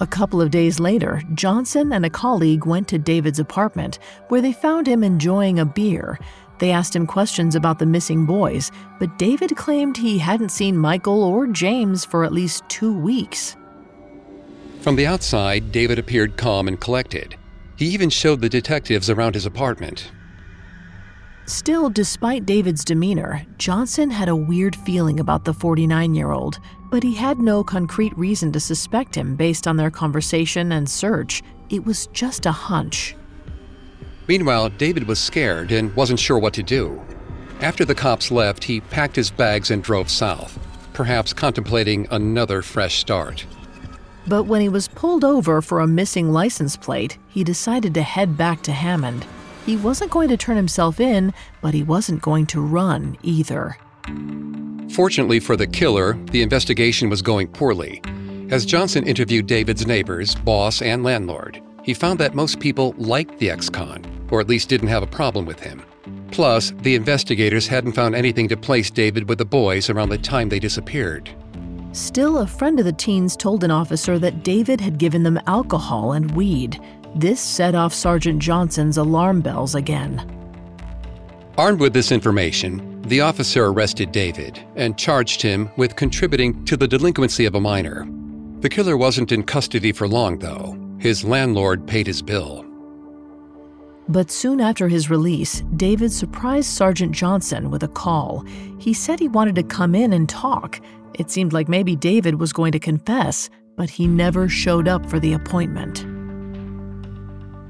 A 0.00 0.06
couple 0.06 0.40
of 0.40 0.52
days 0.52 0.78
later, 0.78 1.22
Johnson 1.34 1.92
and 1.92 2.06
a 2.06 2.10
colleague 2.10 2.64
went 2.64 2.86
to 2.88 2.98
David's 2.98 3.40
apartment, 3.40 3.98
where 4.28 4.40
they 4.40 4.52
found 4.52 4.86
him 4.86 5.02
enjoying 5.02 5.58
a 5.58 5.64
beer. 5.64 6.20
They 6.60 6.70
asked 6.70 6.94
him 6.94 7.04
questions 7.04 7.56
about 7.56 7.80
the 7.80 7.86
missing 7.86 8.24
boys, 8.24 8.70
but 9.00 9.18
David 9.18 9.56
claimed 9.56 9.96
he 9.96 10.18
hadn't 10.18 10.50
seen 10.50 10.76
Michael 10.76 11.24
or 11.24 11.48
James 11.48 12.04
for 12.04 12.24
at 12.24 12.32
least 12.32 12.62
two 12.68 12.96
weeks. 12.96 13.56
From 14.80 14.94
the 14.94 15.06
outside, 15.06 15.72
David 15.72 15.98
appeared 15.98 16.36
calm 16.36 16.68
and 16.68 16.78
collected. 16.78 17.36
He 17.74 17.86
even 17.86 18.10
showed 18.10 18.40
the 18.40 18.48
detectives 18.48 19.10
around 19.10 19.34
his 19.34 19.46
apartment. 19.46 20.12
Still, 21.48 21.88
despite 21.88 22.44
David's 22.44 22.84
demeanor, 22.84 23.46
Johnson 23.56 24.10
had 24.10 24.28
a 24.28 24.36
weird 24.36 24.76
feeling 24.76 25.18
about 25.18 25.46
the 25.46 25.54
49 25.54 26.14
year 26.14 26.30
old, 26.30 26.60
but 26.90 27.02
he 27.02 27.14
had 27.14 27.38
no 27.38 27.64
concrete 27.64 28.16
reason 28.18 28.52
to 28.52 28.60
suspect 28.60 29.14
him 29.14 29.34
based 29.34 29.66
on 29.66 29.78
their 29.78 29.90
conversation 29.90 30.72
and 30.72 30.86
search. 30.86 31.42
It 31.70 31.86
was 31.86 32.08
just 32.08 32.44
a 32.44 32.52
hunch. 32.52 33.16
Meanwhile, 34.26 34.68
David 34.76 35.08
was 35.08 35.18
scared 35.18 35.72
and 35.72 35.96
wasn't 35.96 36.20
sure 36.20 36.38
what 36.38 36.52
to 36.52 36.62
do. 36.62 37.00
After 37.62 37.86
the 37.86 37.94
cops 37.94 38.30
left, 38.30 38.64
he 38.64 38.82
packed 38.82 39.16
his 39.16 39.30
bags 39.30 39.70
and 39.70 39.82
drove 39.82 40.10
south, 40.10 40.58
perhaps 40.92 41.32
contemplating 41.32 42.06
another 42.10 42.60
fresh 42.60 42.98
start. 42.98 43.46
But 44.26 44.42
when 44.42 44.60
he 44.60 44.68
was 44.68 44.88
pulled 44.88 45.24
over 45.24 45.62
for 45.62 45.80
a 45.80 45.86
missing 45.86 46.30
license 46.30 46.76
plate, 46.76 47.16
he 47.26 47.42
decided 47.42 47.94
to 47.94 48.02
head 48.02 48.36
back 48.36 48.60
to 48.64 48.72
Hammond. 48.72 49.24
He 49.68 49.76
wasn't 49.76 50.10
going 50.10 50.30
to 50.30 50.36
turn 50.38 50.56
himself 50.56 50.98
in, 50.98 51.34
but 51.60 51.74
he 51.74 51.82
wasn't 51.82 52.22
going 52.22 52.46
to 52.46 52.60
run 52.62 53.18
either. 53.22 53.76
Fortunately 54.94 55.40
for 55.40 55.58
the 55.58 55.66
killer, 55.66 56.14
the 56.30 56.40
investigation 56.40 57.10
was 57.10 57.20
going 57.20 57.48
poorly. 57.48 58.00
As 58.48 58.64
Johnson 58.64 59.06
interviewed 59.06 59.46
David's 59.46 59.86
neighbors, 59.86 60.34
boss, 60.34 60.80
and 60.80 61.04
landlord, 61.04 61.60
he 61.82 61.92
found 61.92 62.18
that 62.18 62.34
most 62.34 62.60
people 62.60 62.94
liked 62.96 63.38
the 63.38 63.50
ex 63.50 63.68
con, 63.68 64.02
or 64.30 64.40
at 64.40 64.48
least 64.48 64.70
didn't 64.70 64.88
have 64.88 65.02
a 65.02 65.06
problem 65.06 65.44
with 65.44 65.60
him. 65.60 65.82
Plus, 66.30 66.72
the 66.78 66.94
investigators 66.94 67.68
hadn't 67.68 67.92
found 67.92 68.14
anything 68.14 68.48
to 68.48 68.56
place 68.56 68.90
David 68.90 69.28
with 69.28 69.36
the 69.36 69.44
boys 69.44 69.90
around 69.90 70.08
the 70.08 70.16
time 70.16 70.48
they 70.48 70.58
disappeared. 70.58 71.28
Still, 71.92 72.38
a 72.38 72.46
friend 72.46 72.78
of 72.78 72.86
the 72.86 72.92
teens 72.92 73.36
told 73.36 73.64
an 73.64 73.70
officer 73.70 74.18
that 74.18 74.44
David 74.44 74.80
had 74.80 74.98
given 74.98 75.24
them 75.24 75.40
alcohol 75.46 76.12
and 76.12 76.30
weed. 76.30 76.80
This 77.18 77.40
set 77.40 77.74
off 77.74 77.92
Sergeant 77.92 78.40
Johnson's 78.40 78.96
alarm 78.96 79.40
bells 79.40 79.74
again. 79.74 80.24
Armed 81.56 81.80
with 81.80 81.92
this 81.92 82.12
information, 82.12 83.02
the 83.02 83.22
officer 83.22 83.66
arrested 83.66 84.12
David 84.12 84.64
and 84.76 84.96
charged 84.96 85.42
him 85.42 85.68
with 85.76 85.96
contributing 85.96 86.64
to 86.66 86.76
the 86.76 86.86
delinquency 86.86 87.44
of 87.44 87.56
a 87.56 87.60
minor. 87.60 88.06
The 88.60 88.68
killer 88.68 88.96
wasn't 88.96 89.32
in 89.32 89.42
custody 89.42 89.90
for 89.90 90.06
long, 90.06 90.38
though. 90.38 90.78
His 91.00 91.24
landlord 91.24 91.88
paid 91.88 92.06
his 92.06 92.22
bill. 92.22 92.64
But 94.08 94.30
soon 94.30 94.60
after 94.60 94.86
his 94.86 95.10
release, 95.10 95.64
David 95.74 96.12
surprised 96.12 96.68
Sergeant 96.68 97.10
Johnson 97.10 97.72
with 97.72 97.82
a 97.82 97.88
call. 97.88 98.44
He 98.78 98.94
said 98.94 99.18
he 99.18 99.26
wanted 99.26 99.56
to 99.56 99.64
come 99.64 99.96
in 99.96 100.12
and 100.12 100.28
talk. 100.28 100.80
It 101.14 101.32
seemed 101.32 101.52
like 101.52 101.68
maybe 101.68 101.96
David 101.96 102.38
was 102.38 102.52
going 102.52 102.70
to 102.70 102.78
confess, 102.78 103.50
but 103.74 103.90
he 103.90 104.06
never 104.06 104.48
showed 104.48 104.86
up 104.86 105.04
for 105.10 105.18
the 105.18 105.32
appointment. 105.32 106.06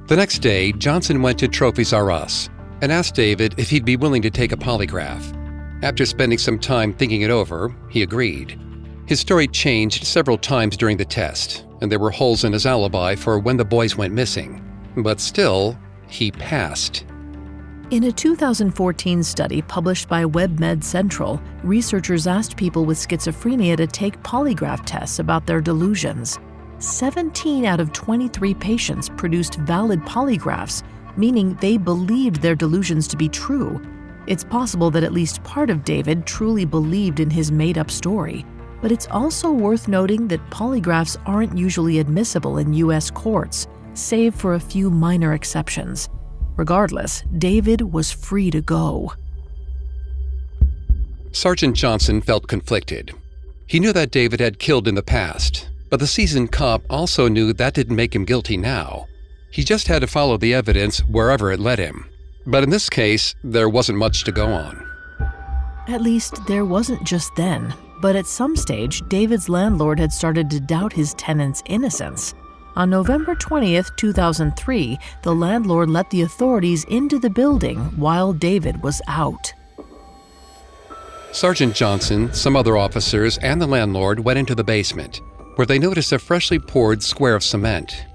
The 0.08 0.16
next 0.16 0.38
day, 0.38 0.72
Johnson 0.72 1.20
went 1.20 1.38
to 1.40 1.48
Trophies 1.48 1.92
R 1.92 2.10
Us 2.10 2.48
and 2.80 2.90
asked 2.90 3.14
David 3.14 3.54
if 3.58 3.68
he'd 3.68 3.84
be 3.84 3.98
willing 3.98 4.22
to 4.22 4.30
take 4.30 4.52
a 4.52 4.56
polygraph. 4.56 5.34
After 5.84 6.06
spending 6.06 6.38
some 6.38 6.58
time 6.58 6.94
thinking 6.94 7.20
it 7.20 7.30
over, 7.30 7.76
he 7.90 8.02
agreed. 8.02 8.58
His 9.04 9.20
story 9.20 9.46
changed 9.46 10.06
several 10.06 10.38
times 10.38 10.78
during 10.78 10.96
the 10.96 11.04
test, 11.04 11.66
and 11.82 11.92
there 11.92 11.98
were 11.98 12.10
holes 12.10 12.44
in 12.44 12.54
his 12.54 12.64
alibi 12.64 13.16
for 13.16 13.38
when 13.38 13.58
the 13.58 13.66
boys 13.66 13.98
went 13.98 14.14
missing. 14.14 14.64
But 14.96 15.20
still, 15.20 15.78
he 16.08 16.30
passed. 16.30 17.04
In 17.90 18.04
a 18.04 18.12
2014 18.12 19.22
study 19.22 19.60
published 19.60 20.08
by 20.08 20.24
WebMed 20.24 20.84
Central, 20.84 21.38
researchers 21.62 22.26
asked 22.26 22.56
people 22.56 22.86
with 22.86 22.96
schizophrenia 22.96 23.76
to 23.76 23.86
take 23.86 24.22
polygraph 24.22 24.86
tests 24.86 25.18
about 25.18 25.44
their 25.46 25.60
delusions. 25.60 26.38
17 26.78 27.64
out 27.64 27.80
of 27.80 27.92
23 27.92 28.54
patients 28.54 29.08
produced 29.08 29.56
valid 29.56 30.00
polygraphs, 30.02 30.82
meaning 31.16 31.54
they 31.56 31.76
believed 31.76 32.40
their 32.40 32.54
delusions 32.54 33.08
to 33.08 33.16
be 33.16 33.28
true. 33.28 33.80
It's 34.26 34.44
possible 34.44 34.90
that 34.92 35.02
at 35.02 35.12
least 35.12 35.42
part 35.42 35.70
of 35.70 35.84
David 35.84 36.26
truly 36.26 36.64
believed 36.64 37.18
in 37.18 37.30
his 37.30 37.50
made 37.50 37.78
up 37.78 37.90
story, 37.90 38.44
but 38.80 38.92
it's 38.92 39.08
also 39.08 39.50
worth 39.50 39.88
noting 39.88 40.28
that 40.28 40.50
polygraphs 40.50 41.16
aren't 41.26 41.58
usually 41.58 41.98
admissible 41.98 42.58
in 42.58 42.74
U.S. 42.74 43.10
courts, 43.10 43.66
save 43.94 44.34
for 44.34 44.54
a 44.54 44.60
few 44.60 44.90
minor 44.90 45.32
exceptions. 45.32 46.08
Regardless, 46.56 47.22
David 47.38 47.80
was 47.80 48.12
free 48.12 48.50
to 48.50 48.60
go. 48.60 49.12
Sergeant 51.32 51.76
Johnson 51.76 52.20
felt 52.20 52.46
conflicted. 52.48 53.12
He 53.66 53.80
knew 53.80 53.92
that 53.92 54.10
David 54.10 54.40
had 54.40 54.58
killed 54.58 54.88
in 54.88 54.94
the 54.94 55.02
past, 55.02 55.68
but 55.90 56.00
the 56.00 56.06
seasoned 56.06 56.52
cop 56.52 56.82
also 56.90 57.28
knew 57.28 57.52
that 57.52 57.74
didn't 57.74 57.96
make 57.96 58.14
him 58.14 58.24
guilty 58.24 58.56
now. 58.56 59.06
He 59.50 59.64
just 59.64 59.88
had 59.88 60.00
to 60.00 60.06
follow 60.06 60.36
the 60.36 60.54
evidence 60.54 61.00
wherever 61.00 61.50
it 61.52 61.60
led 61.60 61.78
him. 61.78 62.06
But 62.46 62.62
in 62.62 62.70
this 62.70 62.88
case, 62.88 63.34
there 63.42 63.68
wasn't 63.68 63.98
much 63.98 64.24
to 64.24 64.32
go 64.32 64.46
on. 64.46 64.86
At 65.88 66.02
least, 66.02 66.44
there 66.46 66.64
wasn't 66.64 67.04
just 67.04 67.34
then. 67.36 67.74
But 68.00 68.14
at 68.14 68.26
some 68.26 68.54
stage, 68.56 69.02
David's 69.08 69.48
landlord 69.48 69.98
had 69.98 70.12
started 70.12 70.50
to 70.50 70.60
doubt 70.60 70.92
his 70.92 71.14
tenant's 71.14 71.62
innocence. 71.66 72.34
On 72.76 72.88
November 72.88 73.34
20th, 73.34 73.96
2003, 73.96 74.98
the 75.22 75.34
landlord 75.34 75.90
let 75.90 76.08
the 76.10 76.22
authorities 76.22 76.84
into 76.84 77.18
the 77.18 77.30
building 77.30 77.78
while 77.96 78.32
David 78.32 78.82
was 78.82 79.02
out. 79.08 79.52
Sergeant 81.32 81.74
Johnson, 81.74 82.32
some 82.32 82.54
other 82.54 82.76
officers, 82.76 83.36
and 83.38 83.60
the 83.60 83.66
landlord 83.66 84.20
went 84.20 84.38
into 84.38 84.54
the 84.54 84.64
basement, 84.64 85.20
where 85.58 85.66
they 85.66 85.78
noticed 85.80 86.12
a 86.12 86.18
freshly 86.20 86.60
poured 86.60 87.02
square 87.02 87.34
of 87.34 87.42
cement. 87.42 88.06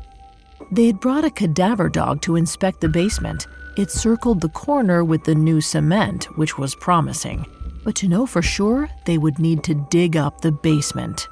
They 0.72 0.86
had 0.86 1.02
brought 1.02 1.26
a 1.26 1.30
cadaver 1.30 1.90
dog 1.90 2.22
to 2.22 2.38
inspect 2.38 2.80
the 2.80 2.88
basement. 2.88 3.48
It 3.76 3.92
circled 3.92 4.40
the 4.40 4.48
corner 4.48 5.04
with 5.04 5.26
the 5.26 5.36
new 5.36 5.60
cement, 5.60 6.24
which 6.38 6.58
was 6.58 6.74
promising. 6.74 7.46
But 7.84 7.96
to 7.96 8.08
know 8.08 8.26
for 8.26 8.42
sure, 8.42 8.90
they 9.04 9.18
would 9.18 9.40
need 9.40 9.62
to 9.66 9.76
dig 9.92 10.16
up 10.16 10.40
the 10.40 10.54
basement. 10.54 11.28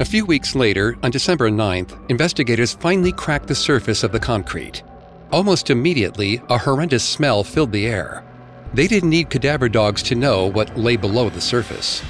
A 0.00 0.04
few 0.06 0.24
weeks 0.24 0.54
later, 0.54 0.96
on 1.02 1.10
December 1.10 1.50
9th, 1.50 1.94
investigators 2.08 2.72
finally 2.72 3.12
cracked 3.12 3.48
the 3.48 3.54
surface 3.54 4.02
of 4.02 4.12
the 4.12 4.20
concrete. 4.20 4.82
Almost 5.30 5.68
immediately, 5.68 6.40
a 6.48 6.56
horrendous 6.56 7.04
smell 7.04 7.44
filled 7.44 7.72
the 7.72 7.86
air. 7.86 8.24
They 8.72 8.86
didn't 8.86 9.10
need 9.10 9.28
cadaver 9.28 9.68
dogs 9.68 10.02
to 10.04 10.14
know 10.14 10.46
what 10.46 10.78
lay 10.78 10.96
below 10.96 11.28
the 11.28 11.42
surface. 11.42 12.02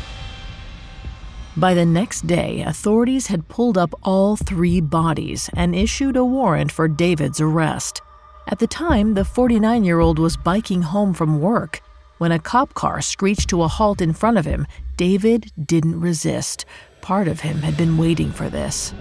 By 1.58 1.72
the 1.72 1.86
next 1.86 2.26
day, 2.26 2.60
authorities 2.60 3.28
had 3.28 3.48
pulled 3.48 3.78
up 3.78 3.94
all 4.02 4.36
three 4.36 4.82
bodies 4.82 5.48
and 5.56 5.74
issued 5.74 6.14
a 6.14 6.24
warrant 6.24 6.70
for 6.70 6.86
David's 6.86 7.40
arrest. 7.40 8.02
At 8.46 8.58
the 8.58 8.66
time, 8.66 9.14
the 9.14 9.24
49 9.24 9.82
year 9.82 9.98
old 9.98 10.18
was 10.18 10.36
biking 10.36 10.82
home 10.82 11.14
from 11.14 11.40
work. 11.40 11.80
When 12.18 12.30
a 12.30 12.38
cop 12.38 12.74
car 12.74 13.00
screeched 13.00 13.48
to 13.50 13.62
a 13.62 13.68
halt 13.68 14.02
in 14.02 14.12
front 14.12 14.36
of 14.36 14.44
him, 14.44 14.66
David 14.98 15.50
didn't 15.64 15.98
resist. 15.98 16.66
Part 17.00 17.26
of 17.26 17.40
him 17.40 17.62
had 17.62 17.76
been 17.78 17.96
waiting 17.96 18.32
for 18.32 18.50
this. 18.50 18.92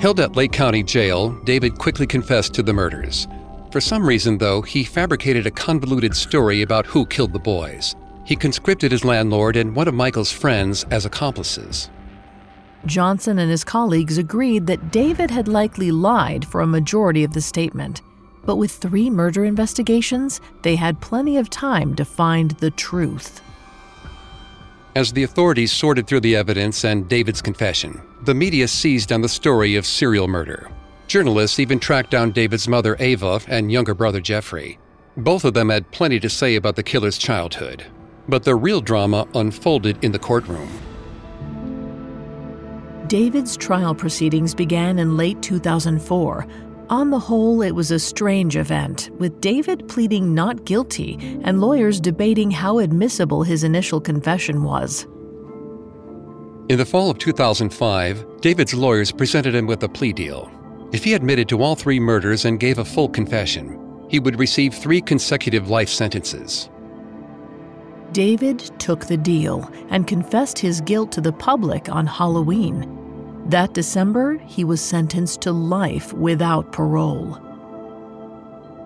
Held 0.00 0.18
at 0.18 0.34
Lake 0.34 0.52
County 0.52 0.82
Jail, 0.82 1.30
David 1.44 1.78
quickly 1.78 2.08
confessed 2.08 2.54
to 2.54 2.62
the 2.62 2.72
murders. 2.72 3.28
For 3.70 3.80
some 3.80 4.04
reason, 4.04 4.36
though, 4.38 4.62
he 4.62 4.82
fabricated 4.82 5.46
a 5.46 5.50
convoluted 5.52 6.16
story 6.16 6.62
about 6.62 6.86
who 6.86 7.06
killed 7.06 7.32
the 7.32 7.38
boys. 7.38 7.94
He 8.24 8.36
conscripted 8.36 8.92
his 8.92 9.04
landlord 9.04 9.56
and 9.56 9.74
one 9.74 9.88
of 9.88 9.94
Michael's 9.94 10.32
friends 10.32 10.84
as 10.90 11.04
accomplices. 11.04 11.90
Johnson 12.86 13.38
and 13.38 13.50
his 13.50 13.64
colleagues 13.64 14.18
agreed 14.18 14.66
that 14.66 14.90
David 14.90 15.30
had 15.30 15.48
likely 15.48 15.92
lied 15.92 16.44
for 16.44 16.60
a 16.60 16.66
majority 16.66 17.24
of 17.24 17.32
the 17.32 17.40
statement. 17.40 18.02
But 18.44 18.56
with 18.56 18.72
three 18.72 19.08
murder 19.08 19.44
investigations, 19.44 20.40
they 20.62 20.76
had 20.76 21.00
plenty 21.00 21.36
of 21.36 21.48
time 21.48 21.94
to 21.94 22.04
find 22.04 22.52
the 22.52 22.70
truth. 22.72 23.40
As 24.94 25.12
the 25.12 25.22
authorities 25.22 25.72
sorted 25.72 26.06
through 26.06 26.20
the 26.20 26.36
evidence 26.36 26.84
and 26.84 27.08
David's 27.08 27.40
confession, 27.40 28.02
the 28.22 28.34
media 28.34 28.68
seized 28.68 29.12
on 29.12 29.22
the 29.22 29.28
story 29.28 29.76
of 29.76 29.86
serial 29.86 30.28
murder. 30.28 30.70
Journalists 31.06 31.58
even 31.58 31.78
tracked 31.78 32.10
down 32.10 32.32
David's 32.32 32.68
mother, 32.68 32.96
Ava, 32.98 33.40
and 33.46 33.70
younger 33.70 33.94
brother, 33.94 34.20
Jeffrey. 34.20 34.78
Both 35.16 35.44
of 35.44 35.54
them 35.54 35.68
had 35.68 35.90
plenty 35.92 36.18
to 36.20 36.28
say 36.28 36.56
about 36.56 36.76
the 36.76 36.82
killer's 36.82 37.18
childhood. 37.18 37.84
But 38.28 38.44
the 38.44 38.54
real 38.54 38.80
drama 38.80 39.26
unfolded 39.34 40.02
in 40.04 40.12
the 40.12 40.18
courtroom. 40.18 40.68
David's 43.08 43.56
trial 43.56 43.94
proceedings 43.94 44.54
began 44.54 44.98
in 44.98 45.16
late 45.16 45.42
2004. 45.42 46.46
On 46.88 47.10
the 47.10 47.18
whole, 47.18 47.62
it 47.62 47.72
was 47.72 47.90
a 47.90 47.98
strange 47.98 48.56
event, 48.56 49.10
with 49.18 49.40
David 49.40 49.88
pleading 49.88 50.34
not 50.34 50.64
guilty 50.64 51.18
and 51.42 51.60
lawyers 51.60 52.00
debating 52.00 52.50
how 52.50 52.78
admissible 52.78 53.42
his 53.42 53.64
initial 53.64 54.00
confession 54.00 54.62
was. 54.62 55.06
In 56.68 56.78
the 56.78 56.86
fall 56.86 57.10
of 57.10 57.18
2005, 57.18 58.40
David's 58.40 58.72
lawyers 58.72 59.12
presented 59.12 59.54
him 59.54 59.66
with 59.66 59.82
a 59.82 59.88
plea 59.88 60.12
deal. 60.12 60.50
If 60.92 61.04
he 61.04 61.14
admitted 61.14 61.48
to 61.50 61.62
all 61.62 61.74
three 61.74 62.00
murders 62.00 62.44
and 62.44 62.60
gave 62.60 62.78
a 62.78 62.84
full 62.84 63.08
confession, 63.08 64.06
he 64.08 64.20
would 64.20 64.38
receive 64.38 64.74
three 64.74 65.00
consecutive 65.00 65.68
life 65.68 65.88
sentences. 65.88 66.70
David 68.12 68.58
took 68.78 69.06
the 69.06 69.16
deal 69.16 69.70
and 69.88 70.06
confessed 70.06 70.58
his 70.58 70.80
guilt 70.82 71.12
to 71.12 71.20
the 71.20 71.32
public 71.32 71.88
on 71.88 72.06
Halloween. 72.06 72.98
That 73.46 73.72
December, 73.72 74.36
he 74.38 74.64
was 74.64 74.80
sentenced 74.80 75.40
to 75.42 75.52
life 75.52 76.12
without 76.12 76.72
parole. 76.72 77.38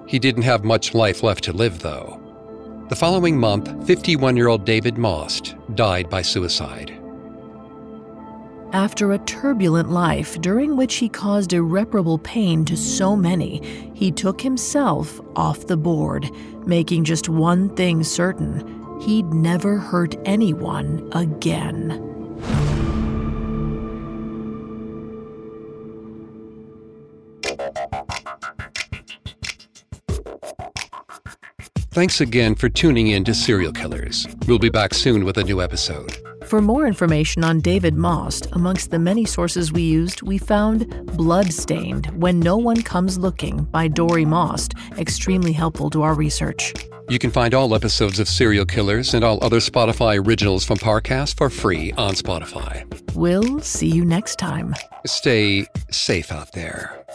He 0.07 0.21
didn't 0.21 0.45
have 0.45 0.65
much 0.65 0.95
life 0.95 1.25
left 1.25 1.43
to 1.45 1.53
live, 1.53 1.81
though. 1.81 2.21
The 2.89 2.97
following 2.97 3.37
month, 3.39 3.87
51 3.87 4.37
year 4.37 4.47
old 4.47 4.65
David 4.65 4.97
Maust 4.97 5.57
died 5.75 6.09
by 6.09 6.23
suicide. 6.23 6.97
After 8.73 9.13
a 9.13 9.19
turbulent 9.19 9.91
life 9.91 10.41
during 10.41 10.77
which 10.77 10.97
he 10.97 11.09
caused 11.09 11.53
irreparable 11.53 12.19
pain 12.19 12.65
to 12.67 12.77
so 12.77 13.17
many, 13.17 13.91
he 13.95 14.13
took 14.13 14.41
himself 14.41 15.21
off 15.35 15.67
the 15.67 15.77
board, 15.77 16.31
making 16.67 17.05
just 17.05 17.29
one 17.29 17.75
thing 17.75 18.05
certain 18.05 18.76
he'd 19.01 19.27
never 19.33 19.79
hurt 19.79 20.17
anyone 20.25 21.09
again. 21.13 22.03
Thanks 31.97 32.21
again 32.21 32.55
for 32.55 32.69
tuning 32.69 33.07
in 33.07 33.25
to 33.25 33.33
Serial 33.33 33.73
Killers. 33.73 34.27
We'll 34.47 34.59
be 34.59 34.69
back 34.69 34.93
soon 34.93 35.25
with 35.25 35.39
a 35.39 35.45
new 35.45 35.63
episode. 35.63 36.15
For 36.45 36.61
more 36.61 36.87
information 36.87 37.43
on 37.43 37.61
David 37.61 37.95
Maust, 37.95 38.49
amongst 38.53 38.91
the 38.91 38.99
many 38.99 39.25
sources 39.25 39.73
we 39.73 39.81
used, 39.81 40.21
we 40.21 40.37
found 40.37 40.87
Bloodstained 41.17 42.07
When 42.21 42.39
No 42.39 42.59
One 42.59 42.83
Comes 42.83 43.19
Looking 43.19 43.65
by 43.65 43.89
Dory 43.89 44.27
Most, 44.27 44.75
extremely 44.99 45.53
helpful 45.53 45.89
to 45.89 46.03
our 46.03 46.13
research. 46.13 46.75
You 47.09 47.21
can 47.21 47.31
find 47.31 47.55
all 47.55 47.75
episodes 47.75 48.19
of 48.19 48.29
Serial 48.29 48.65
Killers 48.65 49.15
and 49.15 49.25
all 49.25 49.39
other 49.45 49.59
Spotify 49.59 50.25
originals 50.25 50.65
from 50.65 50.79
Parcast 50.79 51.37
for 51.37 51.49
free 51.49 51.93
on 51.93 52.15
Spotify. 52.15 52.85
We'll 53.15 53.61
see 53.61 53.89
you 53.89 54.05
next 54.05 54.41
time. 54.41 54.75
Stay 55.07 55.67
safe 55.91 56.33
out 56.33 56.53
there. 56.53 57.07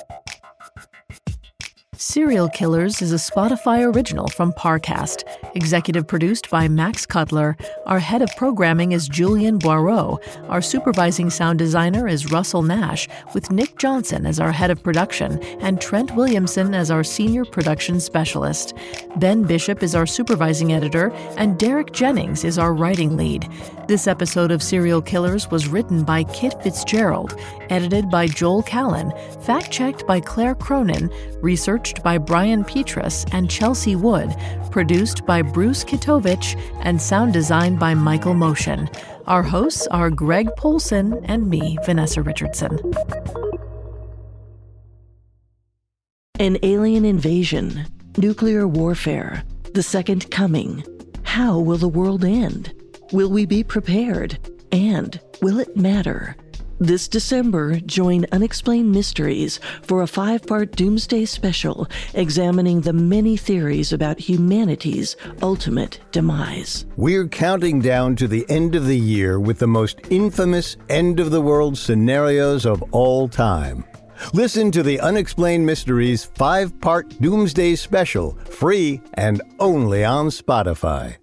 Serial 2.01 2.49
Killers 2.49 2.99
is 3.03 3.11
a 3.11 3.17
Spotify 3.17 3.85
original 3.93 4.27
from 4.29 4.53
Parcast, 4.53 5.21
executive 5.53 6.07
produced 6.07 6.49
by 6.49 6.67
Max 6.67 7.05
Cutler. 7.05 7.55
Our 7.85 7.99
head 7.99 8.23
of 8.23 8.35
programming 8.37 8.93
is 8.93 9.07
Julian 9.07 9.59
Boireau. 9.59 10.17
Our 10.49 10.63
supervising 10.63 11.29
sound 11.29 11.59
designer 11.59 12.07
is 12.07 12.31
Russell 12.31 12.63
Nash, 12.63 13.07
with 13.35 13.51
Nick 13.51 13.77
Johnson 13.77 14.25
as 14.25 14.39
our 14.39 14.51
head 14.51 14.71
of 14.71 14.81
production 14.81 15.37
and 15.61 15.79
Trent 15.79 16.15
Williamson 16.15 16.73
as 16.73 16.89
our 16.89 17.03
senior 17.03 17.45
production 17.45 17.99
specialist. 17.99 18.73
Ben 19.17 19.43
Bishop 19.43 19.83
is 19.83 19.93
our 19.93 20.07
supervising 20.07 20.73
editor, 20.73 21.11
and 21.37 21.59
Derek 21.59 21.93
Jennings 21.93 22.43
is 22.43 22.57
our 22.57 22.73
writing 22.73 23.15
lead. 23.15 23.47
This 23.87 24.07
episode 24.07 24.49
of 24.49 24.63
Serial 24.63 25.03
Killers 25.03 25.51
was 25.51 25.67
written 25.67 26.03
by 26.03 26.23
Kit 26.23 26.55
Fitzgerald, 26.63 27.39
edited 27.69 28.09
by 28.09 28.25
Joel 28.25 28.63
Callan, 28.63 29.13
fact 29.41 29.69
checked 29.69 30.07
by 30.07 30.19
Claire 30.19 30.55
Cronin, 30.55 31.11
by 32.03 32.17
Brian 32.17 32.63
Petrus 32.63 33.25
and 33.31 33.49
Chelsea 33.49 33.95
Wood, 33.95 34.35
produced 34.71 35.25
by 35.25 35.41
Bruce 35.41 35.83
Kitovich, 35.83 36.59
and 36.81 37.01
sound 37.01 37.33
designed 37.33 37.79
by 37.79 37.93
Michael 37.93 38.33
Motion. 38.33 38.89
Our 39.27 39.43
hosts 39.43 39.87
are 39.87 40.09
Greg 40.09 40.49
Polcyn 40.57 41.23
and 41.25 41.49
me, 41.49 41.77
Vanessa 41.85 42.21
Richardson. 42.21 42.79
An 46.39 46.57
alien 46.63 47.05
invasion, 47.05 47.85
nuclear 48.17 48.67
warfare, 48.67 49.43
the 49.73 49.83
second 49.83 50.31
coming. 50.31 50.83
How 51.23 51.59
will 51.59 51.77
the 51.77 51.87
world 51.87 52.25
end? 52.25 52.73
Will 53.11 53.29
we 53.29 53.45
be 53.45 53.63
prepared? 53.63 54.39
And 54.71 55.19
will 55.41 55.59
it 55.59 55.77
matter? 55.77 56.35
This 56.81 57.07
December, 57.07 57.79
join 57.81 58.25
Unexplained 58.31 58.91
Mysteries 58.91 59.59
for 59.83 60.01
a 60.01 60.07
five 60.07 60.47
part 60.47 60.71
Doomsday 60.71 61.25
special 61.25 61.87
examining 62.15 62.81
the 62.81 62.91
many 62.91 63.37
theories 63.37 63.93
about 63.93 64.17
humanity's 64.19 65.15
ultimate 65.43 65.99
demise. 66.11 66.87
We're 66.97 67.27
counting 67.27 67.81
down 67.81 68.15
to 68.15 68.27
the 68.27 68.49
end 68.49 68.73
of 68.73 68.87
the 68.87 68.97
year 68.97 69.39
with 69.39 69.59
the 69.59 69.67
most 69.67 69.99
infamous 70.09 70.75
end 70.89 71.19
of 71.19 71.29
the 71.29 71.41
world 71.41 71.77
scenarios 71.77 72.65
of 72.65 72.81
all 72.91 73.29
time. 73.29 73.83
Listen 74.33 74.71
to 74.71 74.81
the 74.81 74.99
Unexplained 75.01 75.63
Mysteries 75.63 76.25
five 76.25 76.81
part 76.81 77.09
Doomsday 77.21 77.75
special, 77.75 78.31
free 78.49 79.01
and 79.13 79.39
only 79.59 80.03
on 80.03 80.29
Spotify. 80.29 81.20